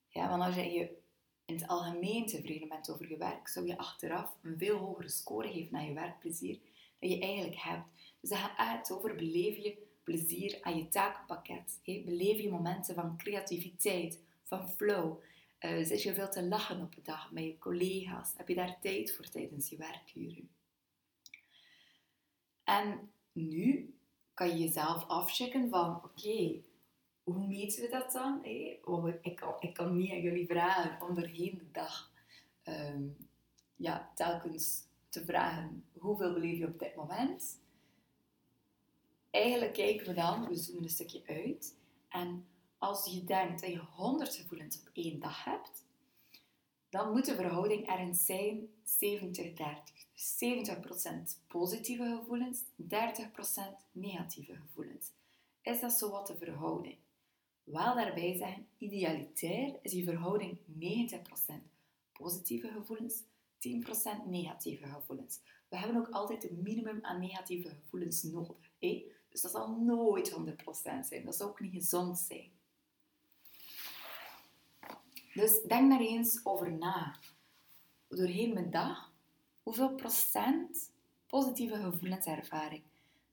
Ja, 0.09 0.29
want 0.29 0.43
als 0.43 0.55
je 0.55 0.89
in 1.45 1.55
het 1.55 1.67
algemeen 1.67 2.25
tevreden 2.25 2.67
bent 2.67 2.89
over 2.89 3.09
je 3.09 3.17
werk, 3.17 3.47
zou 3.47 3.67
je 3.67 3.77
achteraf 3.77 4.35
een 4.41 4.57
veel 4.57 4.77
hogere 4.77 5.09
score 5.09 5.51
geven 5.51 5.73
naar 5.73 5.85
je 5.85 5.93
werkplezier 5.93 6.59
dan 6.99 7.09
je 7.09 7.19
eigenlijk 7.19 7.55
hebt. 7.55 7.85
Dus 8.19 8.29
dat 8.29 8.39
gaat 8.39 8.75
echt 8.75 8.91
over 8.91 9.15
beleef 9.15 9.57
je 9.57 9.77
plezier 10.03 10.57
aan 10.61 10.77
je 10.77 10.87
takenpakket? 10.87 11.79
Beleef 11.83 12.41
je 12.41 12.49
momenten 12.49 12.95
van 12.95 13.17
creativiteit, 13.17 14.19
van 14.43 14.69
flow? 14.69 15.21
Uh, 15.59 15.85
zit 15.85 16.03
je 16.03 16.13
veel 16.13 16.29
te 16.29 16.43
lachen 16.43 16.81
op 16.81 16.95
de 16.95 17.01
dag 17.01 17.31
met 17.31 17.43
je 17.43 17.57
collega's? 17.57 18.33
Heb 18.37 18.47
je 18.47 18.55
daar 18.55 18.77
tijd 18.81 19.15
voor 19.15 19.29
tijdens 19.29 19.69
je 19.69 19.77
werkuren? 19.77 20.49
En 22.63 23.11
nu 23.31 23.94
kan 24.35 24.47
je 24.47 24.57
jezelf 24.57 25.07
afchecken 25.07 25.69
van, 25.69 25.95
oké, 25.95 26.61
hoe 27.23 27.47
meten 27.47 27.81
we 27.81 27.89
dat 27.89 28.11
dan? 28.11 28.45
ik, 29.21 29.35
kan, 29.35 29.55
ik 29.59 29.73
kan 29.73 29.97
niet 29.97 30.11
aan 30.11 30.21
jullie 30.21 30.47
vragen 30.47 31.07
om 31.07 31.15
doorheen 31.15 31.57
de 31.57 31.71
dag 31.71 32.11
ehm, 32.63 33.03
ja, 33.75 34.11
telkens 34.15 34.83
te 35.09 35.25
vragen, 35.25 35.83
hoeveel 35.97 36.33
beleef 36.33 36.57
je 36.57 36.67
op 36.67 36.79
dit 36.79 36.95
moment? 36.95 37.59
Eigenlijk 39.29 39.73
kijken 39.73 40.07
we 40.07 40.13
dan, 40.13 40.47
we 40.47 40.55
zoomen 40.55 40.83
een 40.83 40.89
stukje 40.89 41.21
uit. 41.25 41.77
En 42.09 42.45
als 42.77 43.05
je 43.05 43.23
denkt 43.23 43.61
dat 43.61 43.71
je 43.71 43.79
100 43.79 44.35
gevoelens 44.35 44.79
op 44.79 44.89
één 44.93 45.19
dag 45.19 45.43
hebt, 45.43 45.85
dan 46.89 47.11
moet 47.11 47.25
de 47.25 47.35
verhouding 47.35 47.87
ergens 47.87 48.25
zijn 48.25 48.67
70-30. 48.83 50.04
70% 50.15 50.17
positieve 51.47 52.17
gevoelens, 52.19 52.63
30% 52.81 52.85
negatieve 53.91 54.55
gevoelens. 54.55 55.11
Is 55.61 55.79
dat 55.79 55.93
zo 55.93 56.09
wat 56.09 56.27
de 56.27 56.37
verhouding? 56.37 56.97
Wel 57.63 57.95
daarbij 57.95 58.37
zeggen, 58.37 58.67
idealitair 58.77 59.79
is 59.81 59.91
die 59.91 60.03
verhouding 60.03 60.57
90% 60.79 61.53
positieve 62.11 62.67
gevoelens, 62.67 63.21
10% 63.23 64.25
negatieve 64.25 64.87
gevoelens. 64.87 65.39
We 65.69 65.77
hebben 65.77 65.97
ook 65.97 66.09
altijd 66.09 66.49
een 66.49 66.61
minimum 66.61 66.99
aan 67.01 67.19
negatieve 67.19 67.69
gevoelens 67.69 68.23
nodig. 68.23 68.71
Hé? 68.79 69.05
Dus 69.29 69.41
dat 69.41 69.51
zal 69.51 69.75
nooit 69.79 70.31
100% 70.31 70.35
zijn. 71.07 71.25
Dat 71.25 71.35
zou 71.35 71.49
ook 71.49 71.59
niet 71.59 71.73
gezond 71.73 72.19
zijn. 72.19 72.51
Dus 75.33 75.61
denk 75.61 75.89
daar 75.89 75.99
eens 75.99 76.39
over 76.43 76.71
na. 76.71 77.15
Doorheen 78.07 78.53
mijn 78.53 78.71
dag 78.71 79.13
Hoeveel 79.65 79.95
procent 79.95 80.91
positieve 81.27 81.75
gevoelens 81.75 82.25
ervaar 82.25 82.73
ik? 82.73 82.83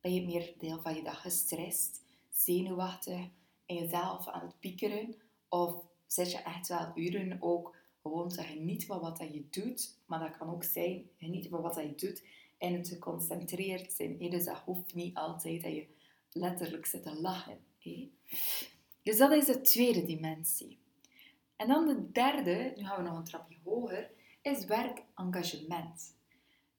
Ben 0.01 0.15
je 0.15 0.25
meer 0.25 0.55
deel 0.59 0.81
van 0.81 0.95
je 0.95 1.03
dag 1.03 1.21
gestrest, 1.21 2.03
zenuwachtig 2.31 3.29
en 3.67 3.77
jezelf 3.77 4.29
aan 4.29 4.47
het 4.47 4.61
piekeren? 4.61 5.15
Of 5.49 5.85
zit 6.07 6.31
je 6.31 6.39
echt 6.39 6.69
wel 6.69 6.93
uren 6.95 7.37
ook 7.41 7.77
gewoon 8.03 8.29
te 8.29 8.43
genieten 8.43 8.87
van 8.87 9.01
wat 9.01 9.19
je 9.19 9.45
doet? 9.51 9.99
Maar 10.07 10.21
dat 10.21 10.37
kan 10.37 10.51
ook 10.51 10.65
zijn 10.65 11.11
genieten 11.17 11.51
van 11.51 11.61
wat 11.61 11.75
je 11.75 11.95
doet 11.95 12.23
en 12.59 12.75
het 12.75 12.89
geconcentreerd 12.89 13.93
zijn. 13.93 14.19
Dus 14.19 14.45
dat 14.45 14.59
hoeft 14.65 14.95
niet 14.95 15.17
altijd 15.17 15.63
dat 15.63 15.73
je 15.73 15.87
letterlijk 16.33 16.87
zit 16.87 17.03
te 17.03 17.21
lachen. 17.21 17.59
Dus 19.03 19.19
dat 19.19 19.33
is 19.33 19.47
de 19.47 19.61
tweede 19.61 20.05
dimensie. 20.05 20.79
En 21.57 21.69
dan 21.69 21.87
de 21.87 22.13
derde, 22.13 22.73
nu 22.77 22.85
gaan 22.85 23.03
we 23.03 23.09
nog 23.09 23.19
een 23.19 23.25
trapje 23.25 23.57
hoger, 23.65 24.11
is 24.43 24.65
werkengagement. 24.65 26.21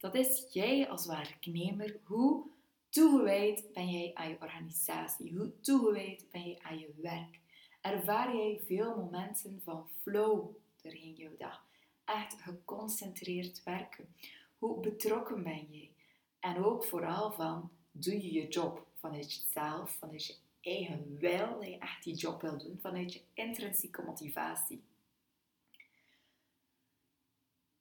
Dat 0.03 0.15
is 0.15 0.45
jij 0.51 0.89
als 0.89 1.05
werknemer. 1.05 1.99
Hoe 2.03 2.45
toegewijd 2.89 3.73
ben 3.73 3.89
jij 3.89 4.11
aan 4.13 4.29
je 4.29 4.37
organisatie? 4.41 5.37
Hoe 5.37 5.59
toegewijd 5.59 6.25
ben 6.31 6.47
je 6.47 6.63
aan 6.63 6.79
je 6.79 6.93
werk? 7.01 7.39
Ervaar 7.81 8.35
jij 8.35 8.61
veel 8.65 8.95
momenten 8.95 9.61
van 9.63 9.89
flow 10.01 10.55
doorheen 10.81 11.13
jouw 11.13 11.37
dag? 11.37 11.65
Echt 12.05 12.41
geconcentreerd 12.41 13.63
werken. 13.63 14.15
Hoe 14.57 14.79
betrokken 14.79 15.43
ben 15.43 15.67
jij? 15.69 15.91
En 16.39 16.63
ook 16.63 16.85
vooral 16.85 17.31
van, 17.31 17.71
doe 17.91 18.13
je 18.13 18.33
je 18.33 18.47
job 18.47 18.87
vanuit 18.95 19.33
jezelf, 19.33 19.91
vanuit 19.91 20.25
je 20.25 20.35
eigen 20.61 21.17
wil, 21.17 21.59
dat 21.59 21.67
je 21.67 21.77
echt 21.77 22.03
die 22.03 22.15
job 22.15 22.41
wil 22.41 22.57
doen, 22.57 22.79
vanuit 22.81 23.13
je 23.13 23.21
intrinsieke 23.33 24.01
motivatie? 24.01 24.83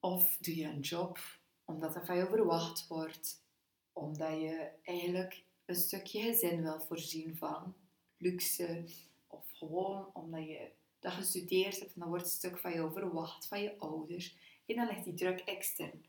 Of 0.01 0.37
doe 0.37 0.57
je 0.57 0.67
een 0.67 0.81
job 0.81 1.41
omdat 1.73 1.95
dat 1.95 2.07
van 2.07 2.17
je 2.17 2.27
verwacht 2.27 2.87
wordt, 2.89 3.43
omdat 3.93 4.41
je 4.41 4.71
eigenlijk 4.83 5.45
een 5.65 5.75
stukje 5.75 6.23
gezin 6.23 6.63
wil 6.63 6.81
voorzien 6.81 7.37
van 7.37 7.75
luxe, 8.17 8.85
of 9.27 9.51
gewoon 9.53 10.11
omdat 10.13 10.45
je 10.45 10.71
dat 11.01 11.13
gestudeerd 11.13 11.79
hebt 11.79 11.95
en 11.95 12.01
dan 12.01 12.09
wordt 12.09 12.25
een 12.25 12.31
stuk 12.31 12.59
van 12.59 12.73
jou 12.73 12.93
verwacht 12.93 13.47
van 13.47 13.63
je 13.63 13.79
ouders. 13.79 14.37
En 14.67 14.77
dan 14.77 14.87
ligt 14.87 15.05
die 15.05 15.15
druk 15.15 15.41
extern. 15.41 16.05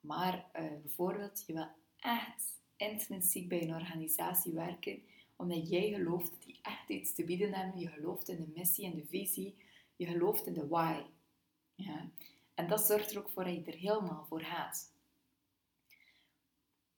Maar 0.00 0.50
uh, 0.56 0.80
bijvoorbeeld, 0.82 1.44
je 1.46 1.52
wil 1.52 1.68
echt 1.98 2.60
intrinsiek 2.76 3.48
bij 3.48 3.62
een 3.62 3.74
organisatie 3.74 4.52
werken, 4.52 5.02
omdat 5.36 5.68
jij 5.68 5.92
gelooft 5.92 6.30
dat 6.30 6.42
die 6.42 6.58
echt 6.62 6.88
iets 6.88 7.14
te 7.14 7.24
bieden 7.24 7.54
hebben. 7.54 7.80
Je 7.80 7.88
gelooft 7.88 8.28
in 8.28 8.36
de 8.36 8.52
missie 8.54 8.84
en 8.84 8.94
de 8.94 9.06
visie. 9.06 9.54
Je 9.96 10.06
gelooft 10.06 10.46
in 10.46 10.52
de 10.52 10.66
why. 10.66 11.02
Ja? 11.74 12.10
En 12.58 12.68
dat 12.68 12.80
zorgt 12.80 13.10
er 13.10 13.18
ook 13.18 13.28
voor 13.28 13.44
dat 13.44 13.54
je 13.54 13.64
er 13.64 13.78
helemaal 13.78 14.24
voor 14.28 14.40
gaat. 14.40 14.92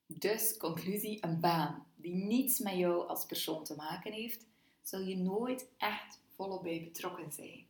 Dus, 0.07 0.57
conclusie, 0.57 1.25
een 1.25 1.41
baan 1.41 1.87
die 1.97 2.15
niets 2.15 2.59
met 2.59 2.75
jou 2.75 3.09
als 3.09 3.27
persoon 3.27 3.65
te 3.65 3.75
maken 3.75 4.13
heeft, 4.13 4.47
zul 4.83 5.01
je 5.01 5.17
nooit 5.17 5.69
echt 5.77 6.21
volop 6.35 6.63
bij 6.63 6.83
betrokken 6.85 7.33
zijn. 7.33 7.67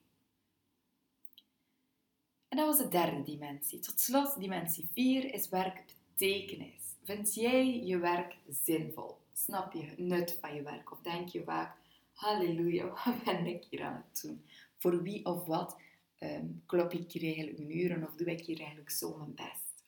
En 2.49 2.57
dat 2.57 2.67
was 2.67 2.79
de 2.79 2.89
derde 2.89 3.23
dimensie. 3.23 3.79
Tot 3.79 4.01
slot, 4.01 4.41
dimensie 4.41 4.89
4 4.93 5.35
is 5.35 5.49
werkbetekenis. 5.49 6.83
Vind 7.05 7.35
jij 7.35 7.85
je 7.85 7.99
werk 7.99 8.37
zinvol? 8.65 9.17
Snap 9.33 9.73
je 9.73 9.83
het 9.83 9.99
nut 9.99 10.39
van 10.41 10.55
je 10.55 10.63
werk? 10.63 10.93
Of 10.93 11.01
denk 11.01 11.29
je 11.29 11.45
vaak, 11.45 11.77
halleluja, 12.13 12.87
wat 13.05 13.25
ben 13.25 13.47
ik 13.47 13.65
hier 13.71 13.83
aan 13.83 14.05
het 14.11 14.23
doen? 14.23 14.45
Voor 14.77 15.03
wie 15.03 15.25
of 15.25 15.45
wat 15.45 15.77
um, 16.21 16.63
klop 16.67 16.93
ik 16.93 17.13
hier 17.13 17.23
eigenlijk 17.23 17.59
mijn 17.59 17.79
uren 17.79 18.07
of 18.07 18.15
doe 18.15 18.31
ik 18.31 18.47
hier 18.47 18.59
eigenlijk 18.59 18.91
zo 18.91 19.17
mijn 19.17 19.35
best? 19.35 19.85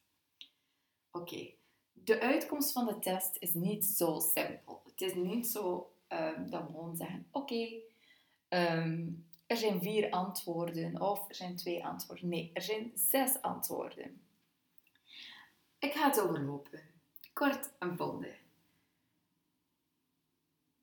Oké, 1.10 1.54
de 1.92 2.20
uitkomst 2.20 2.72
van 2.72 2.86
de 2.86 2.98
test 2.98 3.36
is 3.38 3.54
niet 3.54 3.84
zo 3.84 4.18
simpel. 4.34 4.82
Het 4.84 5.00
is 5.00 5.14
niet 5.14 5.46
zo 5.46 5.92
um, 6.08 6.50
dat 6.50 6.60
we 6.60 6.66
gewoon 6.66 6.96
zeggen, 6.96 7.26
oké, 7.30 7.68
ehm, 8.48 9.08
er 9.46 9.56
zijn 9.56 9.82
vier 9.82 10.10
antwoorden 10.10 11.00
of 11.00 11.28
er 11.28 11.34
zijn 11.34 11.56
twee 11.56 11.84
antwoorden. 11.84 12.28
Nee, 12.28 12.50
er 12.54 12.62
zijn 12.62 12.92
zes 12.94 13.42
antwoorden. 13.42 14.20
Ik 15.78 15.92
ga 15.92 16.06
het 16.08 16.20
overlopen. 16.20 16.80
Kort 17.32 17.70
en 17.78 17.96
bondig. 17.96 18.41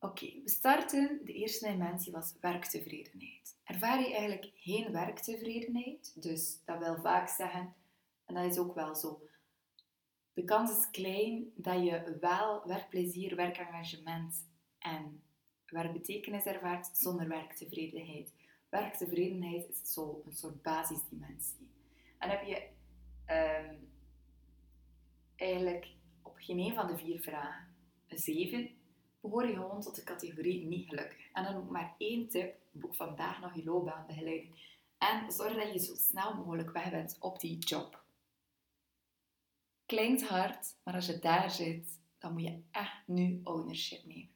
Oké, 0.02 0.26
we 0.42 0.48
starten. 0.48 1.20
De 1.24 1.32
eerste 1.32 1.66
dimensie 1.68 2.12
was 2.12 2.34
werktevredenheid. 2.40 3.56
Ervaar 3.64 4.00
je 4.00 4.14
eigenlijk 4.14 4.50
geen 4.54 4.92
werktevredenheid? 4.92 6.22
Dus 6.22 6.60
dat 6.64 6.78
wil 6.78 6.96
vaak 7.00 7.28
zeggen, 7.28 7.74
en 8.24 8.34
dat 8.34 8.44
is 8.44 8.58
ook 8.58 8.74
wel 8.74 8.94
zo, 8.94 9.22
de 10.32 10.44
kans 10.44 10.78
is 10.78 10.90
klein 10.90 11.52
dat 11.54 11.84
je 11.84 12.16
wel 12.20 12.66
werkplezier, 12.66 13.36
werkengagement 13.36 14.48
en 14.78 15.22
werkbetekenis 15.66 16.44
ervaart 16.44 16.96
zonder 16.96 17.28
werktevredenheid. 17.28 18.34
Werktevredenheid 18.68 19.68
is 19.68 19.92
zo 19.92 20.22
een 20.26 20.32
soort 20.32 20.62
basisdimensie. 20.62 21.70
En 22.18 22.30
heb 22.30 22.44
je 22.44 22.68
ehm, 23.24 23.74
eigenlijk 25.36 25.88
op 26.22 26.36
geen 26.36 26.58
een 26.58 26.74
van 26.74 26.86
de 26.86 26.96
vier 26.96 27.20
vragen 27.20 27.68
een 28.08 28.18
7, 28.18 28.79
behoor 29.20 29.46
je 29.46 29.54
gewoon 29.54 29.80
tot 29.80 29.96
de 29.96 30.04
categorie 30.04 30.66
niet 30.66 30.88
gelukkig. 30.88 31.30
En 31.32 31.44
dan 31.44 31.56
ook 31.56 31.70
maar 31.70 31.94
één 31.98 32.28
tip, 32.28 32.56
boek 32.70 32.94
vandaag 32.94 33.40
nog 33.40 33.54
je 33.54 33.64
loopbaanbegeleiding. 33.64 34.78
En 34.98 35.32
zorg 35.32 35.54
dat 35.54 35.72
je 35.72 35.78
zo 35.78 35.94
snel 35.94 36.34
mogelijk 36.34 36.70
weg 36.70 36.90
bent 36.90 37.16
op 37.20 37.40
die 37.40 37.58
job. 37.58 38.02
Klinkt 39.86 40.28
hard, 40.28 40.74
maar 40.84 40.94
als 40.94 41.06
je 41.06 41.18
daar 41.18 41.50
zit, 41.50 41.98
dan 42.18 42.32
moet 42.32 42.42
je 42.42 42.62
echt 42.70 43.02
nu 43.06 43.40
ownership 43.44 44.06
nemen. 44.06 44.30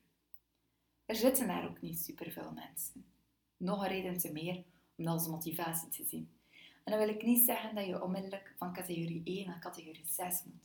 Er 1.07 1.17
zitten 1.17 1.47
daar 1.47 1.69
ook 1.69 1.81
niet 1.81 1.99
superveel 1.99 2.53
mensen. 2.53 3.07
Nog 3.57 3.83
een 3.83 3.89
reden 3.89 4.19
te 4.19 4.33
meer 4.33 4.65
om 4.97 5.05
dat 5.05 5.15
als 5.15 5.29
motivatie 5.29 5.89
te 5.89 6.05
zien. 6.05 6.31
En 6.85 6.93
dan 6.93 6.99
wil 6.99 7.09
ik 7.09 7.23
niet 7.23 7.45
zeggen 7.45 7.75
dat 7.75 7.87
je 7.87 8.03
onmiddellijk 8.03 8.55
van 8.57 8.73
categorie 8.73 9.23
1 9.25 9.47
naar 9.47 9.61
categorie 9.61 10.07
6 10.07 10.43
moet. 10.45 10.63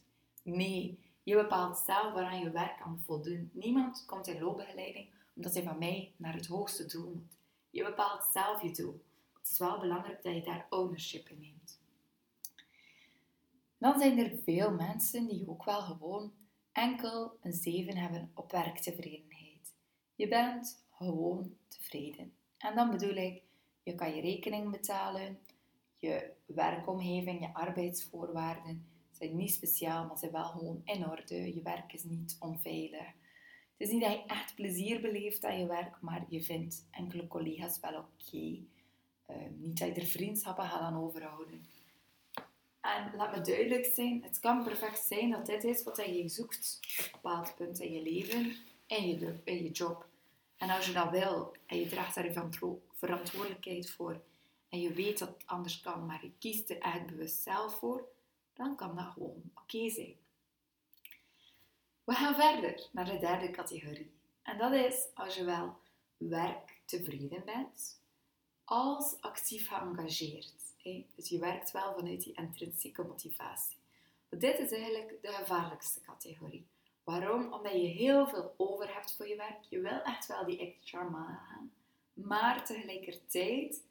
Nee, 0.56 1.00
je 1.24 1.36
bepaalt 1.36 1.78
zelf 1.78 2.14
waaraan 2.14 2.40
je 2.40 2.52
werk 2.52 2.78
kan 2.78 3.02
voldoen. 3.06 3.50
Niemand 3.54 4.06
komt 4.06 4.28
in 4.28 4.42
loopbegeleiding 4.42 5.10
omdat 5.40 5.54
hij 5.54 5.64
van 5.64 5.78
mij 5.78 6.14
naar 6.16 6.34
het 6.34 6.48
hoogste 6.48 6.86
doel 6.86 7.12
moet. 7.14 7.38
Je 7.70 7.84
bepaalt 7.84 8.24
zelf 8.32 8.62
je 8.62 8.72
doel. 8.72 9.02
Het 9.34 9.50
is 9.52 9.58
wel 9.58 9.80
belangrijk 9.80 10.24
dat 10.24 10.34
je 10.34 10.42
daar 10.42 10.66
ownership 10.70 11.30
in 11.30 11.40
neemt. 11.40 11.80
Dan 13.78 14.00
zijn 14.00 14.20
er 14.20 14.38
veel 14.44 14.72
mensen 14.72 15.28
die 15.28 15.50
ook 15.50 15.66
wel 15.66 15.82
gewoon 15.82 16.34
enkel 16.72 17.38
een 17.42 17.54
7 17.54 17.98
hebben 17.98 18.32
op 18.34 18.52
werktevredenheid. 18.52 19.74
Je 20.16 20.28
bent 20.28 20.84
gewoon 20.90 21.56
tevreden. 21.68 22.34
En 22.58 22.76
dan 22.76 22.90
bedoel 22.90 23.16
ik, 23.16 23.44
je 23.84 23.96
kan 23.96 24.16
je 24.16 24.22
rekening 24.22 24.72
betalen, 24.72 25.40
je 25.98 26.32
werkomgeving, 26.46 27.42
je 27.42 27.54
arbeidsvoorwaarden 27.54 28.86
zijn 29.20 29.36
niet 29.36 29.54
speciaal, 29.54 30.06
maar 30.06 30.18
zijn 30.18 30.32
wel 30.32 30.44
gewoon 30.44 30.82
in 30.84 31.10
orde. 31.10 31.56
Je 31.56 31.62
werk 31.62 31.94
is 31.94 32.04
niet 32.04 32.38
onveilig. 32.40 33.08
Het 33.78 33.88
is 33.88 33.90
niet 33.90 34.02
dat 34.02 34.12
je 34.12 34.24
echt 34.26 34.56
plezier 34.56 35.02
beleeft 35.02 35.46
aan 35.46 35.60
je 35.60 35.68
werk, 35.68 36.02
maar 36.02 36.26
je 36.30 36.42
vindt 36.42 36.88
enkele 36.92 37.28
collega's 37.28 37.80
wel 37.80 37.98
oké. 37.98 38.58
Ehm, 39.26 39.52
niet 39.58 39.80
dat 39.80 39.88
je 39.88 40.02
er 40.02 40.08
vriendschappen 40.08 40.66
gaat 40.66 40.80
aan 40.80 41.04
overhouden. 41.04 41.66
En 42.82 43.12
laat 43.16 43.36
me 43.36 43.42
duidelijk 43.42 43.86
zijn, 43.86 44.24
het 44.24 44.40
kan 44.40 44.64
perfect 44.64 45.00
zijn 45.00 45.30
dat 45.30 45.46
dit 45.46 45.64
is 45.64 45.84
wat 45.84 45.98
je 45.98 46.30
zoekt 46.30 46.80
op 46.82 47.06
een 47.06 47.12
bepaald 47.12 47.56
punt 47.56 47.80
in 47.80 47.92
je 47.92 48.02
leven, 48.02 48.56
in 48.86 49.08
je, 49.08 49.40
in 49.44 49.64
je 49.64 49.72
job. 49.72 50.08
En 50.58 50.70
als 50.70 50.86
je 50.86 50.94
dat 50.94 51.10
wil 51.10 51.56
en 51.66 51.80
je 51.80 51.88
draagt 51.88 52.16
daar 52.16 52.52
verantwoordelijkheid 52.94 53.90
voor 53.90 54.22
en 54.70 54.82
je 54.82 54.94
weet 54.94 55.20
dat 55.20 55.28
het 55.28 55.44
anders 55.46 55.82
kan, 55.82 56.06
maar 56.06 56.20
je 56.24 56.32
kiest 56.40 56.70
er 56.70 56.80
echt 56.80 57.06
bewust 57.06 57.42
zelf 57.42 57.80
voor, 57.80 58.08
dan 58.60 58.75
kan 58.75 58.96
dat 58.96 59.06
gewoon 59.13 59.51
oké 59.56 59.89
zijn. 59.89 60.16
We 62.04 62.13
gaan 62.13 62.36
verder 62.36 62.88
naar 62.92 63.06
de 63.06 63.20
derde 63.20 63.51
categorie. 63.51 64.12
En 64.42 64.58
dat 64.58 64.74
is 64.74 65.08
als 65.13 65.36
je 65.36 65.44
wel 65.44 65.78
werktevreden 66.18 67.46
bent, 67.46 68.01
als 68.63 69.22
actief 69.22 69.68
geëngageerd. 69.68 70.54
Dus 71.16 71.30
je 71.30 71.39
werkt 71.39 71.72
wel 71.72 71.94
vanuit 71.94 72.24
die 72.24 72.34
intrinsieke 72.34 73.04
motivatie. 73.04 73.78
Dit 74.30 74.60
is 74.60 74.72
eigenlijk 74.72 75.22
de 75.22 75.32
gevaarlijkste 75.32 76.01
categorie. 76.01 76.68
Waarom? 77.04 77.54
Omdat 77.54 77.72
je 77.72 77.88
heel 77.88 78.28
veel 78.28 78.54
over 78.58 78.94
hebt 78.94 79.16
voor 79.16 79.28
je 79.28 79.36
werk. 79.36 79.63
Je 79.70 79.80
wil 79.80 80.01
echt 80.01 80.28
wel 80.28 80.46
die 80.46 80.60
extra 80.60 81.04
mile 81.04 81.38
gaan. 81.50 81.72
Maar 82.13 82.66
tegelijkertijd 82.66 83.84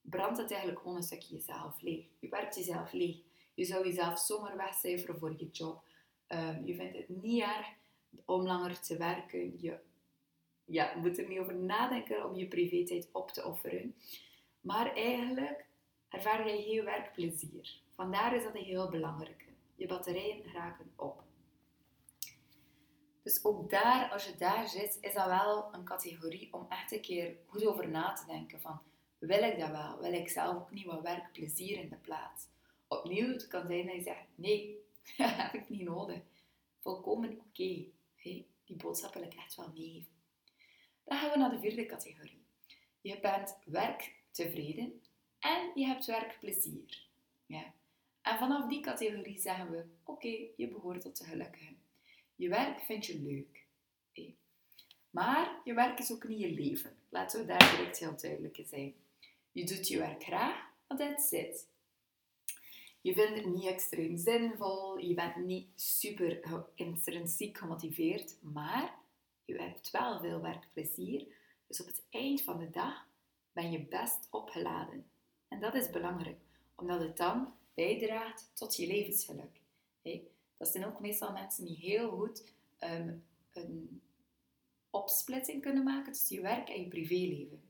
brandt 0.00 0.38
het 0.38 0.50
eigenlijk 0.50 0.80
gewoon 0.80 0.96
een 0.96 1.02
stukje 1.02 1.34
jezelf 1.34 1.80
leeg. 1.80 2.04
Je 2.18 2.28
werkt 2.28 2.54
jezelf 2.54 2.92
leeg. 2.92 3.16
Je 3.60 3.66
zou 3.66 3.84
jezelf 3.86 4.18
zomaar 4.18 4.56
wegcijferen 4.56 5.18
voor 5.18 5.34
je 5.36 5.48
job. 5.50 5.82
Um, 6.28 6.66
je 6.66 6.74
vindt 6.74 6.96
het 6.96 7.08
niet 7.08 7.42
erg 7.42 7.66
om 8.24 8.46
langer 8.46 8.80
te 8.80 8.96
werken. 8.96 9.60
Je 9.60 9.78
ja, 10.64 10.96
moet 10.96 11.18
er 11.18 11.28
niet 11.28 11.38
over 11.38 11.56
nadenken 11.56 12.24
om 12.24 12.34
je 12.36 12.48
privé-tijd 12.48 13.08
op 13.12 13.30
te 13.30 13.44
offeren. 13.44 13.94
Maar 14.60 14.94
eigenlijk 14.94 15.64
ervaar 16.08 16.48
je 16.48 16.62
geen 16.62 16.84
werkplezier. 16.84 17.80
Vandaar 17.94 18.36
is 18.36 18.42
dat 18.42 18.54
een 18.54 18.64
heel 18.64 18.88
belangrijke. 18.88 19.44
Je 19.74 19.86
batterijen 19.86 20.52
raken 20.52 20.92
op. 20.96 21.22
Dus 23.22 23.44
ook 23.44 23.70
daar, 23.70 24.10
als 24.10 24.24
je 24.26 24.34
daar 24.34 24.68
zit, 24.68 24.98
is 25.00 25.14
dat 25.14 25.26
wel 25.26 25.74
een 25.74 25.84
categorie 25.84 26.52
om 26.52 26.66
echt 26.68 26.92
een 26.92 27.00
keer 27.00 27.36
goed 27.46 27.66
over 27.66 27.88
na 27.88 28.12
te 28.12 28.26
denken 28.26 28.60
van, 28.60 28.80
wil 29.18 29.42
ik 29.42 29.58
dat 29.58 29.70
wel? 29.70 30.00
Wil 30.00 30.12
ik 30.12 30.28
zelf 30.28 30.56
ook 30.56 30.70
niet 30.70 30.86
wat 30.86 31.02
werkplezier 31.02 31.78
in 31.78 31.88
de 31.88 31.96
plaats? 31.96 32.49
Opnieuw, 32.90 33.32
het 33.32 33.48
kan 33.48 33.66
zijn 33.66 33.86
dat 33.86 33.94
je 33.94 34.02
zegt, 34.02 34.26
nee, 34.34 34.84
dat 35.16 35.30
heb 35.36 35.54
ik 35.54 35.68
niet 35.68 35.82
nodig. 35.82 36.20
Volkomen 36.78 37.38
oké. 37.38 37.84
Die 38.64 38.76
boodschap 38.76 39.14
wil 39.14 39.22
ik 39.22 39.34
echt 39.34 39.54
wel 39.54 39.72
meegeven. 39.72 40.12
Dan 41.04 41.18
gaan 41.18 41.30
we 41.30 41.38
naar 41.38 41.50
de 41.50 41.58
vierde 41.58 41.86
categorie. 41.86 42.42
Je 43.00 43.20
bent 43.20 43.58
werktevreden 43.64 45.02
en 45.38 45.70
je 45.74 45.86
hebt 45.86 46.06
werkplezier. 46.06 47.06
Ja. 47.46 47.72
En 48.22 48.38
vanaf 48.38 48.68
die 48.68 48.80
categorie 48.80 49.38
zeggen 49.38 49.70
we, 49.70 49.84
oké, 50.04 50.46
je 50.56 50.68
behoort 50.68 51.00
tot 51.00 51.18
de 51.18 51.24
gelukkigen. 51.24 51.78
Je 52.36 52.48
werk 52.48 52.80
vind 52.80 53.06
je 53.06 53.20
leuk. 53.20 53.66
Maar 55.10 55.60
je 55.64 55.74
werk 55.74 55.98
is 55.98 56.12
ook 56.12 56.28
niet 56.28 56.40
je 56.40 56.50
leven. 56.50 56.96
Laten 57.08 57.40
we 57.40 57.46
daar 57.46 57.76
direct 57.76 57.98
heel 57.98 58.16
duidelijk 58.16 58.58
in 58.58 58.66
zijn. 58.66 58.94
Je 59.52 59.64
doet 59.64 59.88
je 59.88 59.98
werk 59.98 60.22
graag, 60.22 60.70
maar 60.88 60.98
that's 60.98 61.30
it. 61.30 61.68
Je 63.00 63.14
vindt 63.14 63.36
het 63.36 63.46
niet 63.46 63.66
extreem 63.66 64.16
zinvol, 64.16 64.98
je 64.98 65.14
bent 65.14 65.36
niet 65.36 65.80
super 65.80 66.40
intrinsiek 66.74 67.58
gemotiveerd, 67.58 68.36
maar 68.40 68.94
je 69.44 69.62
hebt 69.62 69.90
wel 69.90 70.20
veel 70.20 70.40
werkplezier. 70.40 71.26
Dus 71.66 71.80
op 71.80 71.86
het 71.86 72.02
eind 72.10 72.42
van 72.42 72.58
de 72.58 72.70
dag 72.70 73.06
ben 73.52 73.70
je 73.70 73.86
best 73.86 74.26
opgeladen. 74.30 75.10
En 75.48 75.60
dat 75.60 75.74
is 75.74 75.90
belangrijk, 75.90 76.40
omdat 76.74 77.00
het 77.00 77.16
dan 77.16 77.54
bijdraagt 77.74 78.50
tot 78.54 78.76
je 78.76 78.86
levensgeluk. 78.86 79.60
Dat 80.56 80.68
zijn 80.68 80.86
ook 80.86 81.00
meestal 81.00 81.32
mensen 81.32 81.64
die 81.64 81.76
heel 81.76 82.10
goed 82.10 82.52
ehm, 82.78 83.14
een 83.52 84.02
opsplitsing 84.90 85.62
kunnen 85.62 85.84
maken 85.84 86.12
tussen 86.12 86.36
je 86.36 86.42
werk 86.42 86.68
en 86.68 86.80
je 86.80 86.88
privéleven. 86.88 87.69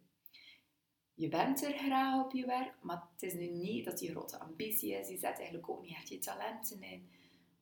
Je 1.21 1.29
bent 1.29 1.63
er 1.63 1.73
graag 1.73 2.25
op 2.25 2.33
je 2.33 2.47
werk, 2.47 2.75
maar 2.83 3.03
het 3.13 3.23
is 3.23 3.33
nu 3.33 3.47
niet 3.47 3.85
dat 3.85 4.01
je 4.01 4.11
grote 4.11 4.39
ambitie 4.39 4.93
is. 4.93 5.09
Je 5.09 5.19
zet 5.19 5.37
eigenlijk 5.37 5.69
ook 5.69 5.83
niet 5.83 5.95
echt 5.95 6.09
je 6.09 6.19
talenten 6.19 6.83
in. 6.83 7.09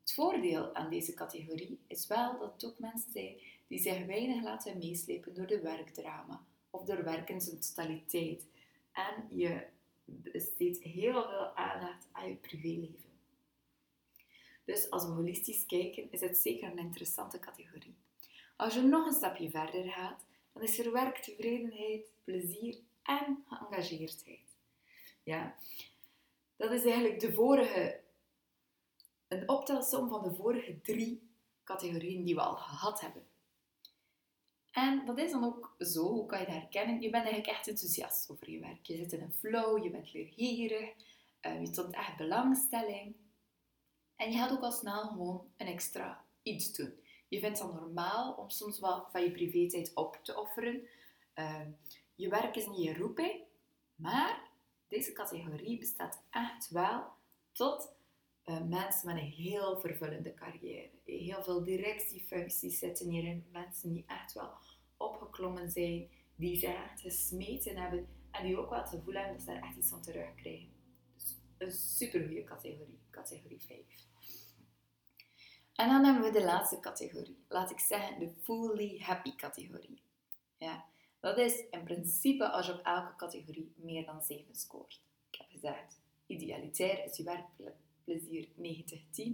Het 0.00 0.12
voordeel 0.14 0.74
aan 0.74 0.90
deze 0.90 1.14
categorie 1.14 1.78
is 1.86 2.06
wel 2.06 2.38
dat 2.38 2.52
het 2.52 2.64
ook 2.64 2.78
mensen 2.78 3.12
zijn 3.12 3.36
die 3.66 3.78
zich 3.78 4.06
weinig 4.06 4.42
laten 4.42 4.78
meeslepen 4.78 5.34
door 5.34 5.46
de 5.46 5.60
werkdrama 5.60 6.44
of 6.70 6.84
door 6.84 7.04
werk 7.04 7.28
in 7.28 7.40
zijn 7.40 7.60
totaliteit. 7.60 8.46
En 8.92 9.36
je 9.38 9.66
besteedt 10.04 10.82
heel 10.82 11.22
veel 11.22 11.56
aandacht 11.56 12.08
aan 12.12 12.28
je 12.28 12.34
privéleven. 12.34 13.10
Dus 14.64 14.90
als 14.90 15.04
we 15.04 15.10
holistisch 15.10 15.66
kijken, 15.66 16.12
is 16.12 16.20
het 16.20 16.36
zeker 16.36 16.70
een 16.70 16.78
interessante 16.78 17.38
categorie. 17.38 17.96
Als 18.56 18.74
je 18.74 18.80
nog 18.80 19.06
een 19.06 19.12
stapje 19.12 19.50
verder 19.50 19.84
gaat, 19.84 20.24
dan 20.52 20.62
is 20.62 20.78
er 20.78 20.92
werktevredenheid, 20.92 22.10
plezier 22.24 22.86
en 23.08 23.44
geëngageerdheid. 23.46 24.56
Ja, 25.22 25.56
dat 26.56 26.72
is 26.72 26.84
eigenlijk 26.84 27.20
de 27.20 27.32
vorige, 27.32 28.00
een 29.28 29.48
optelsom 29.48 30.08
van 30.08 30.22
de 30.22 30.34
vorige 30.34 30.80
drie 30.80 31.30
categorieën 31.64 32.24
die 32.24 32.34
we 32.34 32.40
al 32.40 32.56
gehad 32.56 33.00
hebben. 33.00 33.26
En 34.70 35.04
dat 35.04 35.18
is 35.18 35.30
dan 35.30 35.44
ook 35.44 35.76
zo, 35.78 36.02
hoe 36.02 36.26
kan 36.26 36.40
je 36.40 36.46
dat 36.46 36.54
herkennen? 36.54 37.00
Je 37.00 37.10
bent 37.10 37.24
eigenlijk 37.24 37.56
echt 37.56 37.68
enthousiast 37.68 38.30
over 38.30 38.50
je 38.50 38.58
werk. 38.58 38.86
Je 38.86 38.96
zit 38.96 39.12
in 39.12 39.22
een 39.22 39.32
flow, 39.32 39.82
je 39.82 39.90
bent 39.90 40.12
leergierig, 40.12 40.94
uh, 41.42 41.60
je 41.60 41.70
toont 41.70 41.94
echt 41.94 42.16
belangstelling. 42.16 43.14
En 44.16 44.30
je 44.30 44.38
gaat 44.38 44.50
ook 44.50 44.62
al 44.62 44.72
snel 44.72 45.08
gewoon 45.08 45.52
een 45.56 45.66
extra 45.66 46.24
iets 46.42 46.72
doen. 46.72 46.94
Je 47.28 47.40
vindt 47.40 47.58
het 47.58 47.72
normaal 47.72 48.32
om 48.32 48.50
soms 48.50 48.78
wat 48.78 49.08
van 49.10 49.22
je 49.22 49.30
privé-tijd 49.30 49.94
op 49.94 50.18
te 50.22 50.40
offeren. 50.40 50.88
Je 52.18 52.28
werk 52.28 52.56
is 52.56 52.66
niet 52.66 52.82
je 52.82 52.94
roeping, 52.94 53.42
maar 53.94 54.50
deze 54.88 55.12
categorie 55.12 55.78
bestaat 55.78 56.22
echt 56.30 56.70
wel 56.70 57.06
tot 57.52 57.92
uh, 58.44 58.62
mensen 58.62 59.06
met 59.06 59.16
een 59.22 59.30
heel 59.30 59.80
vervullende 59.80 60.34
carrière. 60.34 60.90
Heel 61.04 61.42
veel 61.42 61.64
directiefuncties 61.64 62.78
zitten 62.78 63.08
hierin. 63.08 63.46
Mensen 63.52 63.92
die 63.92 64.04
echt 64.06 64.32
wel 64.32 64.50
opgeklommen 64.96 65.70
zijn, 65.70 66.10
die 66.36 66.58
zich 66.58 66.74
echt 66.74 67.00
gesmeten 67.00 67.76
hebben 67.76 68.08
en 68.30 68.46
die 68.46 68.58
ook 68.58 68.70
wel 68.70 68.80
het 68.80 68.88
gevoel 68.88 69.14
hebben 69.14 69.32
dat 69.32 69.42
ze 69.42 69.52
daar 69.52 69.62
echt 69.62 69.76
iets 69.76 69.88
van 69.88 70.02
terugkrijgen. 70.02 70.72
Dus 71.14 71.36
een 71.58 71.72
super 71.72 72.26
goede 72.26 72.44
categorie, 72.44 73.00
categorie 73.10 73.60
5. 73.60 73.78
En 75.74 75.88
dan 75.88 76.04
hebben 76.04 76.22
we 76.22 76.38
de 76.38 76.44
laatste 76.44 76.80
categorie. 76.80 77.44
Laat 77.48 77.70
ik 77.70 77.78
zeggen 77.78 78.18
de 78.18 78.30
fully 78.42 78.98
happy 79.00 79.36
categorie. 79.36 80.02
Ja, 80.56 80.84
dat 81.20 81.38
is 81.38 81.68
in 81.70 81.84
principe 81.84 82.50
als 82.50 82.66
je 82.66 82.72
op 82.72 82.84
elke 82.84 83.16
categorie 83.16 83.72
meer 83.76 84.04
dan 84.04 84.22
7 84.22 84.54
scoort. 84.54 85.00
Ik 85.30 85.38
heb 85.38 85.46
gezegd, 85.50 86.00
idealitair 86.26 87.04
is 87.04 87.16
je 87.16 87.22
werkplezier 87.22 88.48
90-10, 88.48 89.32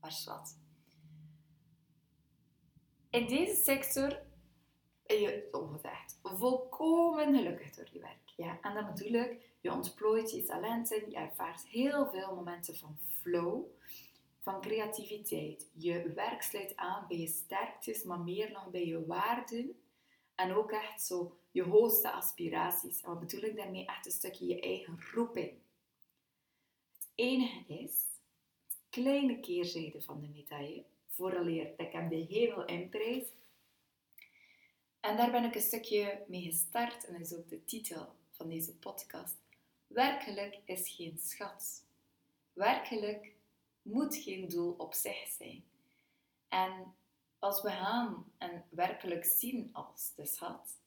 maar 0.00 0.12
zwart. 0.12 0.56
In 3.10 3.26
deze 3.26 3.62
sector 3.62 4.18
ben 5.06 5.20
je, 5.20 5.48
ongezegd, 5.52 6.18
volkomen 6.22 7.34
gelukkig 7.34 7.74
door 7.74 7.88
je 7.92 8.00
werk. 8.00 8.32
Ja? 8.36 8.58
En 8.60 8.92
bedoel 8.94 9.12
ik, 9.12 9.54
je 9.60 9.72
ontplooit 9.72 10.30
je 10.30 10.42
talenten, 10.42 11.10
je 11.10 11.16
ervaart 11.16 11.66
heel 11.66 12.06
veel 12.06 12.34
momenten 12.34 12.76
van 12.76 12.98
flow, 13.20 13.64
van 14.40 14.60
creativiteit. 14.60 15.70
Je 15.72 16.12
werk 16.12 16.42
sluit 16.42 16.76
aan 16.76 17.04
bij 17.08 17.18
je 17.18 17.26
sterktes, 17.26 18.04
maar 18.04 18.20
meer 18.20 18.50
nog 18.50 18.70
bij 18.70 18.86
je 18.86 19.06
waarden 19.06 19.76
en 20.36 20.52
ook 20.52 20.70
echt 20.70 21.02
zo 21.02 21.36
je 21.50 21.62
hoogste 21.62 22.10
aspiraties. 22.10 23.00
En 23.00 23.08
wat 23.08 23.20
bedoel 23.20 23.42
ik 23.42 23.56
daarmee? 23.56 23.86
Echt 23.86 24.06
een 24.06 24.12
stukje 24.12 24.46
je 24.46 24.60
eigen 24.60 24.98
roeping. 25.12 25.52
Het 26.94 27.08
enige 27.14 27.64
is, 27.66 27.94
kleine 28.90 29.40
keerzijde 29.40 30.02
van 30.02 30.20
de 30.20 30.28
medaille, 30.28 30.84
vooraleer 31.08 31.76
dat 31.76 31.86
ik 31.86 31.92
hem 31.92 32.08
de 32.08 32.26
hemel 32.28 32.64
inprijs. 32.64 33.26
En 35.00 35.16
daar 35.16 35.30
ben 35.30 35.44
ik 35.44 35.54
een 35.54 35.60
stukje 35.60 36.24
mee 36.28 36.42
gestart 36.42 37.04
en 37.04 37.12
dat 37.12 37.22
is 37.22 37.34
ook 37.34 37.48
de 37.48 37.64
titel 37.64 38.14
van 38.30 38.48
deze 38.48 38.76
podcast. 38.76 39.36
Werkelijk 39.86 40.58
is 40.64 40.88
geen 40.88 41.18
schat. 41.18 41.84
Werkelijk 42.52 43.32
moet 43.82 44.16
geen 44.16 44.48
doel 44.48 44.74
op 44.78 44.94
zich 44.94 45.28
zijn. 45.28 45.64
En 46.48 46.94
als 47.46 47.62
we 47.62 47.70
gaan 47.70 48.24
en 48.38 48.64
werkelijk 48.68 49.24
zien 49.24 49.70
als 49.72 50.12
de 50.16 50.26
schat, 50.26 50.78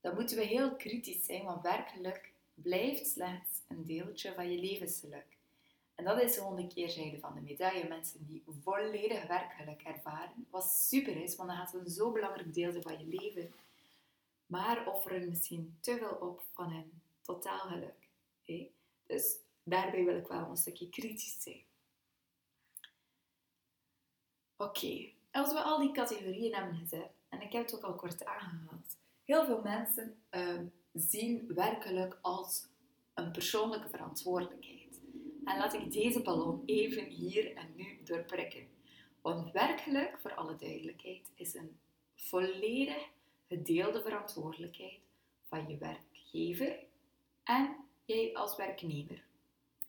dan 0.00 0.14
moeten 0.14 0.36
we 0.36 0.44
heel 0.44 0.76
kritisch 0.76 1.24
zijn, 1.24 1.44
want 1.44 1.62
werkelijk 1.62 2.32
blijft 2.54 3.06
slechts 3.06 3.60
een 3.68 3.86
deeltje 3.86 4.34
van 4.34 4.50
je 4.50 4.58
levensgeluk. 4.58 5.26
En 5.94 6.04
dat 6.04 6.22
is 6.22 6.36
gewoon 6.36 6.56
de 6.56 6.66
keerzijde 6.66 7.18
van 7.18 7.34
de 7.34 7.40
medaille. 7.40 7.88
Mensen 7.88 8.26
die 8.26 8.42
volledig 8.62 9.26
werkgeluk 9.26 9.82
ervaren. 9.82 10.46
Wat 10.50 10.64
super 10.64 11.22
is, 11.22 11.36
want 11.36 11.48
dan 11.48 11.58
gaat 11.58 11.72
het 11.72 11.84
een 11.84 11.90
zo 11.90 12.12
belangrijk 12.12 12.54
deel 12.54 12.82
van 12.82 12.98
je 12.98 13.20
leven. 13.20 13.54
Maar 14.46 14.86
offeren 14.86 15.28
misschien 15.28 15.76
te 15.80 15.96
veel 15.96 16.28
op 16.28 16.42
van 16.52 16.72
hun 16.72 17.02
totaal 17.20 17.58
geluk. 17.58 18.08
Dus 19.06 19.36
daarbij 19.62 20.04
wil 20.04 20.16
ik 20.16 20.26
wel 20.26 20.48
een 20.48 20.56
stukje 20.56 20.88
kritisch 20.88 21.42
zijn. 21.42 21.62
Oké, 24.56 25.12
als 25.34 25.52
we 25.52 25.62
al 25.62 25.78
die 25.78 25.92
categorieën 25.92 26.54
hebben 26.54 26.76
gezet, 26.76 27.10
en 27.28 27.40
ik 27.40 27.52
heb 27.52 27.64
het 27.64 27.74
ook 27.74 27.82
al 27.82 27.94
kort 27.94 28.24
aangehaald, 28.24 28.96
heel 29.24 29.44
veel 29.44 29.60
mensen 29.62 30.16
ehm, 30.28 30.66
zien 30.92 31.54
werkelijk 31.54 32.18
als 32.22 32.66
een 33.14 33.30
persoonlijke 33.30 33.88
verantwoordelijkheid. 33.88 35.00
En 35.44 35.58
laat 35.58 35.74
ik 35.74 35.92
deze 35.92 36.22
ballon 36.22 36.62
even 36.66 37.04
hier 37.04 37.56
en 37.56 37.66
nu 37.76 37.98
doorprikken. 38.04 38.66
Want 39.22 39.52
werkelijk, 39.52 40.18
voor 40.20 40.34
alle 40.34 40.56
duidelijkheid, 40.56 41.30
is 41.34 41.54
een 41.54 41.78
volledig 42.14 43.08
gedeelde 43.48 44.02
verantwoordelijkheid 44.02 45.00
van 45.48 45.68
je 45.68 45.78
werkgever 45.78 46.78
en 47.44 47.76
jij 48.04 48.34
als 48.34 48.56
werknemer. 48.56 49.24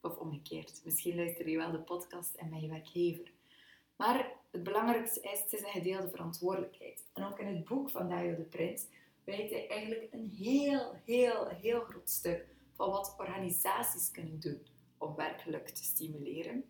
Of 0.02 0.18
omgekeerd. 0.18 0.82
Misschien 0.84 1.16
luister 1.16 1.50
je 1.50 1.58
wel 1.58 1.72
de 1.72 1.80
podcast 1.80 2.36
en 2.36 2.50
ben 2.50 2.62
je 2.62 2.68
werkgever. 2.68 3.32
Maar 3.96 4.32
het 4.56 4.64
belangrijkste 4.64 5.22
is, 5.22 5.40
het 5.40 5.54
is 5.54 5.62
een 5.62 5.82
gedeelde 5.82 6.10
verantwoordelijkheid. 6.10 7.04
En 7.14 7.24
ook 7.24 7.40
in 7.40 7.48
het 7.48 7.66
boek 7.66 7.90
van 7.90 8.10
Dario 8.10 8.36
de 8.36 8.44
Prins 8.44 8.86
weet 9.24 9.52
hij 9.52 9.68
eigenlijk 9.68 10.14
een 10.14 10.30
heel, 10.30 10.94
heel, 11.06 11.48
heel 11.48 11.80
groot 11.80 12.10
stuk 12.10 12.46
van 12.76 12.90
wat 12.90 13.16
organisaties 13.18 14.12
kunnen 14.12 14.40
doen 14.40 14.62
om 14.98 15.16
werkelijk 15.16 15.70
te 15.70 15.84
stimuleren. 15.84 16.64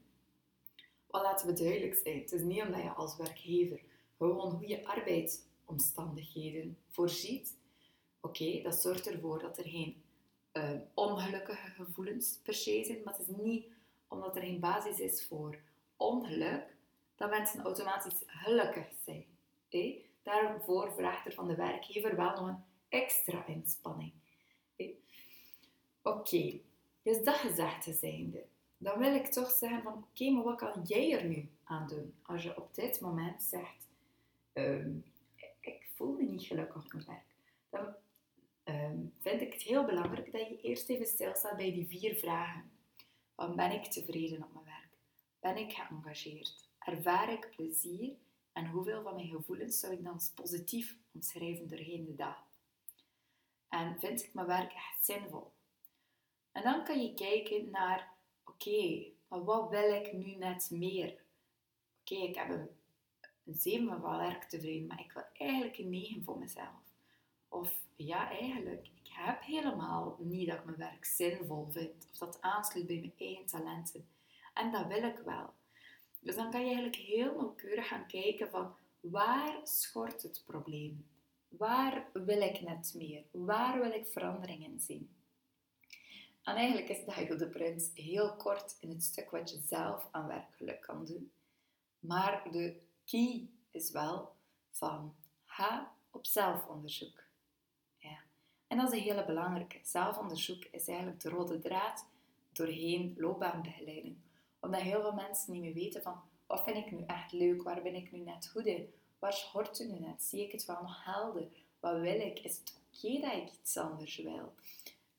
Wat 1.08 1.22
laten 1.22 1.48
we 1.48 1.54
duidelijk 1.54 1.96
zijn, 1.96 2.20
het 2.20 2.32
is 2.32 2.42
niet 2.42 2.62
omdat 2.62 2.82
je 2.82 2.90
als 2.90 3.18
werkgever 3.18 3.82
gewoon 4.18 4.52
goede 4.52 4.88
arbeidsomstandigheden 4.88 6.78
voorziet. 6.90 7.58
Oké, 8.22 8.62
dat 8.62 8.76
zorgt 8.76 9.08
ervoor 9.08 9.40
dat 9.40 9.58
er 9.58 9.68
geen 9.68 10.04
uh, 10.54 10.72
ongelukkige 10.94 11.70
gevoelens 11.70 12.40
per 12.44 12.54
se 12.54 12.84
zijn, 12.84 13.02
maar 13.04 13.14
het 13.18 13.28
is 13.28 13.36
niet 13.36 13.66
omdat 14.08 14.36
er 14.36 14.42
geen 14.42 14.60
basis 14.60 15.00
is 15.00 15.26
voor 15.26 15.60
ongeluk, 15.98 16.75
dat 17.16 17.30
mensen 17.30 17.64
automatisch 17.64 18.24
gelukkig 18.26 18.88
zijn. 19.06 19.26
Daarvoor 20.24 20.94
vraagt 20.94 21.26
er 21.26 21.34
van 21.34 21.48
de 21.48 21.56
werkgever 21.56 22.16
wel 22.16 22.30
nog 22.30 22.48
een 22.48 22.64
extra 22.90 23.46
inspanning. 23.46 24.14
Oké, 26.02 26.60
dus 27.02 27.24
dat 27.24 27.36
gezegd 27.36 27.84
te 27.84 27.94
zijnde, 27.94 28.46
dan 28.78 29.00
wil 29.00 29.16
ik 29.16 29.26
toch 29.26 29.52
zeggen 29.52 29.82
van 29.82 29.94
oké, 29.94 30.30
maar 30.30 30.44
wat 30.44 30.58
kan 30.58 30.82
jij 30.84 31.20
er 31.20 31.26
nu 31.26 31.50
aan 31.64 31.88
doen? 31.88 32.14
Als 32.24 32.44
je 32.44 32.58
op 32.58 32.76
dit 32.76 33.02
moment 33.02 33.44
zegt, 33.44 33.88
um, 34.54 35.06
ik 35.60 35.88
voel 35.96 36.14
me 36.14 36.24
niet 36.24 36.44
gelukkig 36.44 36.86
op 36.86 36.94
mijn 36.94 37.06
werk, 37.06 37.26
dan 37.70 37.96
um, 38.76 39.14
vind 39.20 39.42
ik 39.42 39.54
het 39.54 39.62
heel 39.62 39.86
belangrijk 39.86 40.32
dat 40.32 40.48
je 40.48 40.62
eerst 40.62 40.90
even 40.90 41.06
stilstaat 41.06 41.58
bij 41.58 41.72
die 41.72 41.88
vier 41.88 42.16
vragen. 42.16 42.72
Ben 43.56 43.72
ik 43.72 43.84
tevreden 43.84 44.44
op 44.44 44.54
mijn 44.54 44.66
werk? 44.66 44.90
Ben 45.40 45.58
ik 45.58 45.74
geëngageerd? 45.74 46.65
Ervaar 46.86 47.32
ik 47.32 47.50
plezier? 47.56 48.16
En 48.54 48.68
hoeveel 48.68 49.04
van 49.04 49.16
mijn 49.16 49.28
gevoelens 49.28 49.80
zou 49.80 49.94
ik 49.94 50.04
dan 50.04 50.14
als 50.14 50.30
positief 50.30 50.98
omschrijven 51.14 51.68
doorheen 51.68 52.06
de 52.06 52.16
dag? 52.16 52.48
En 53.70 54.00
vind 54.00 54.24
ik 54.24 54.34
mijn 54.34 54.48
werk 54.48 54.74
echt 54.74 55.06
zinvol? 55.06 55.52
En 56.52 56.64
dan 56.64 56.84
kan 56.84 57.02
je 57.02 57.14
kijken 57.14 57.70
naar, 57.70 58.14
oké, 58.44 59.06
maar 59.28 59.44
wat 59.44 59.70
wil 59.70 59.94
ik 59.94 60.14
nu 60.14 60.36
net 60.36 60.70
meer? 60.72 61.24
Oké, 62.02 62.16
ik 62.16 62.36
heb 62.36 62.50
een, 62.50 62.70
7 63.46 64.02
van 64.02 64.18
werk 64.18 64.44
tevreden, 64.44 64.88
maar 64.88 65.00
ik 65.00 65.12
wil 65.12 65.24
eigenlijk 65.34 65.78
een 65.78 65.90
9 65.90 66.24
voor 66.24 66.38
mezelf. 66.38 66.94
Of 67.48 67.74
ja, 67.96 68.30
eigenlijk, 68.30 68.88
ik 69.04 69.10
heb 69.12 69.42
helemaal 69.42 70.18
niet 70.20 70.48
dat 70.48 70.58
ik 70.58 70.66
mijn 70.66 70.78
werk 70.78 71.06
zinvol 71.06 71.68
vind. 71.72 72.08
Of 72.12 72.18
dat 72.18 72.42
aansluit 72.42 72.88
bij 72.88 73.00
mijn 73.00 73.14
eigen 73.18 73.46
talenten. 73.46 74.08
En 74.54 74.72
dat 74.72 74.88
wil 74.88 75.04
ik 75.04 75.18
wel. 75.18 75.54
Dus 76.26 76.36
dan 76.36 76.52
kan 76.52 76.60
je 76.60 76.66
eigenlijk 76.66 76.96
heel 76.96 77.36
nauwkeurig 77.36 77.88
gaan 77.88 78.08
kijken 78.08 78.50
van 78.50 78.76
waar 79.00 79.60
schort 79.64 80.24
het 80.24 80.44
probleem? 80.46 81.08
Waar 81.48 82.08
wil 82.14 82.42
ik 82.42 82.62
net 82.62 82.94
meer? 82.96 83.24
Waar 83.32 83.80
wil 83.80 83.92
ik 83.92 84.08
veranderingen 84.08 84.80
zien? 84.80 85.10
En 86.44 86.56
eigenlijk 86.56 86.90
is 86.90 87.06
Daigo 87.06 87.36
de 87.36 87.48
Prins 87.48 87.90
heel 87.94 88.36
kort 88.36 88.76
in 88.80 88.90
het 88.90 89.04
stuk 89.04 89.30
wat 89.30 89.50
je 89.50 89.60
zelf 89.68 90.08
aan 90.12 90.28
werkgeluk 90.28 90.82
kan 90.82 91.06
doen. 91.06 91.32
Maar 92.00 92.52
de 92.52 92.82
key 93.06 93.48
is 93.72 93.92
wel 93.92 94.36
van 94.72 95.16
ga 95.46 95.92
op 96.12 96.26
zelfonderzoek. 96.26 97.24
Ja. 97.98 98.18
En 98.68 98.78
dat 98.78 98.94
is 98.94 99.00
een 99.00 99.06
hele 99.06 99.26
belangrijke. 99.26 99.80
Zelfonderzoek 99.84 100.66
is 100.72 100.88
eigenlijk 100.88 101.22
de 101.22 101.30
rode 101.30 101.60
draad 101.60 102.06
doorheen 102.52 103.14
loopbaanbegeleiding. 103.18 104.18
Omdat 104.66 104.82
heel 104.82 105.02
veel 105.02 105.14
mensen 105.14 105.54
niet 105.54 105.62
meer 105.62 105.74
weten 105.74 106.02
van 106.02 106.22
wat 106.48 106.64
vind 106.64 106.78
ik 106.78 106.92
nu 106.92 107.04
echt 107.08 107.32
leuk, 107.32 107.64
waar 107.64 107.82
ben 107.82 107.96
ik 107.96 108.12
nu 108.12 108.20
net 108.20 108.48
goed 108.48 108.66
in, 108.66 108.94
waar 109.20 109.34
schort 109.34 109.78
het 109.78 109.88
nu 109.88 110.00
net, 110.00 110.24
zie 110.24 110.44
ik 110.44 110.52
het 110.52 110.66
wel 110.66 110.82
nog 110.82 111.04
helder, 111.04 111.48
wat 111.80 112.00
wil 112.00 112.20
ik, 112.20 112.40
is 112.40 112.58
het 112.58 112.74
oké 112.76 113.20
dat 113.20 113.34
ik 113.34 113.50
iets 113.62 113.78
anders 113.78 114.18
wil. 114.18 114.54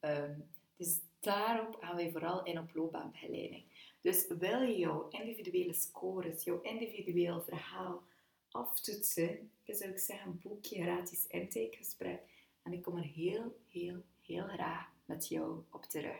Um, 0.01 0.49
dus 0.77 1.01
daarop 1.21 1.77
gaan 1.81 1.97
wij 1.97 2.11
vooral 2.11 2.45
in 2.45 2.59
op 2.59 2.75
loopbaanbegeleiding. 2.75 3.65
Dus 4.01 4.27
wil 4.39 4.61
je 4.61 4.79
jouw 4.79 5.09
individuele 5.09 5.73
scores, 5.73 6.45
jouw 6.45 6.61
individueel 6.63 7.41
verhaal 7.41 8.03
aftoetsen, 8.51 9.51
dan 9.65 9.75
zou 9.75 9.91
ik 9.91 9.99
zeggen, 9.99 10.41
boek 10.43 10.65
je 10.65 10.83
gratis 10.83 11.27
intakegesprek. 11.27 12.21
En 12.63 12.73
ik 12.73 12.83
kom 12.83 12.97
er 12.97 13.05
heel, 13.05 13.57
heel, 13.71 14.03
heel 14.23 14.47
graag 14.49 14.89
met 15.05 15.29
jou 15.29 15.63
op 15.71 15.85
terug. 15.85 16.17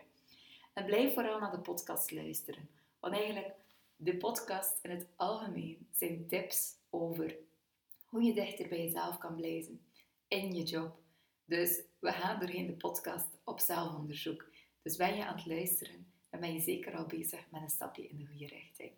En 0.73 0.85
blijf 0.85 1.15
vooral 1.15 1.39
naar 1.41 1.51
de 1.51 1.61
podcast 1.61 2.11
luisteren. 2.11 2.76
Want 3.07 3.19
eigenlijk, 3.19 3.55
de 3.97 4.17
podcast 4.17 4.79
in 4.83 4.91
het 4.91 5.07
algemeen 5.17 5.89
zijn 5.93 6.27
tips 6.29 6.75
over 6.91 7.37
hoe 8.05 8.23
je 8.23 8.35
dichter 8.35 8.69
bij 8.69 8.83
jezelf 8.83 9.19
kan 9.19 9.37
blijven 9.37 9.81
in 10.29 10.55
je 10.55 10.63
job. 10.63 10.97
Dus 11.45 11.83
we 11.99 12.13
gaan 12.13 12.41
doorheen 12.41 12.67
de 12.67 12.73
podcast 12.73 13.27
op 13.45 13.61
zelfonderzoek. 13.61 14.47
Dus 14.83 14.97
ben 14.97 15.17
je 15.17 15.25
aan 15.25 15.37
het 15.37 15.47
luisteren, 15.47 16.13
dan 16.31 16.41
ben 16.41 16.53
je 16.53 16.61
zeker 16.61 16.97
al 16.97 17.07
bezig 17.07 17.51
met 17.51 17.63
een 17.63 17.71
stapje 17.71 18.09
in 18.09 18.17
de 18.17 18.27
goede 18.27 18.47
richting. 18.47 18.93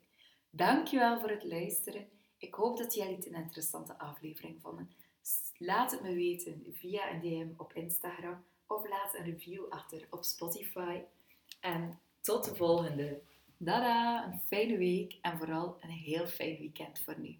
Dankjewel 0.51 1.21
voor 1.21 1.31
het 1.31 1.45
luisteren. 1.45 2.09
Ik 2.39 2.55
hoop 2.55 2.77
dat 2.77 2.95
jullie 2.95 3.17
het 3.17 3.27
een 3.27 3.35
interessante 3.35 3.99
aflevering 3.99 4.61
vonden. 4.61 4.91
Laat 5.59 5.91
het 5.91 6.03
me 6.03 6.15
weten 6.15 6.65
via 6.73 7.11
een 7.11 7.21
DM 7.21 7.49
op 7.57 7.73
Instagram 7.73 8.45
of 8.67 8.89
laat 8.89 9.15
een 9.15 9.25
review 9.25 9.65
achter 9.69 10.07
op 10.11 10.25
Spotify. 10.25 11.01
En 11.61 12.01
tot 12.21 12.45
de 12.45 12.55
volgende. 12.55 13.21
Dada, 13.61 14.25
een 14.25 14.41
fijne 14.47 14.77
week 14.77 15.19
en 15.23 15.39
vooral 15.39 15.77
een 15.81 15.91
heel 15.91 16.27
fijn 16.27 16.59
weekend 16.59 17.01
voor 17.01 17.21
nu. 17.21 17.37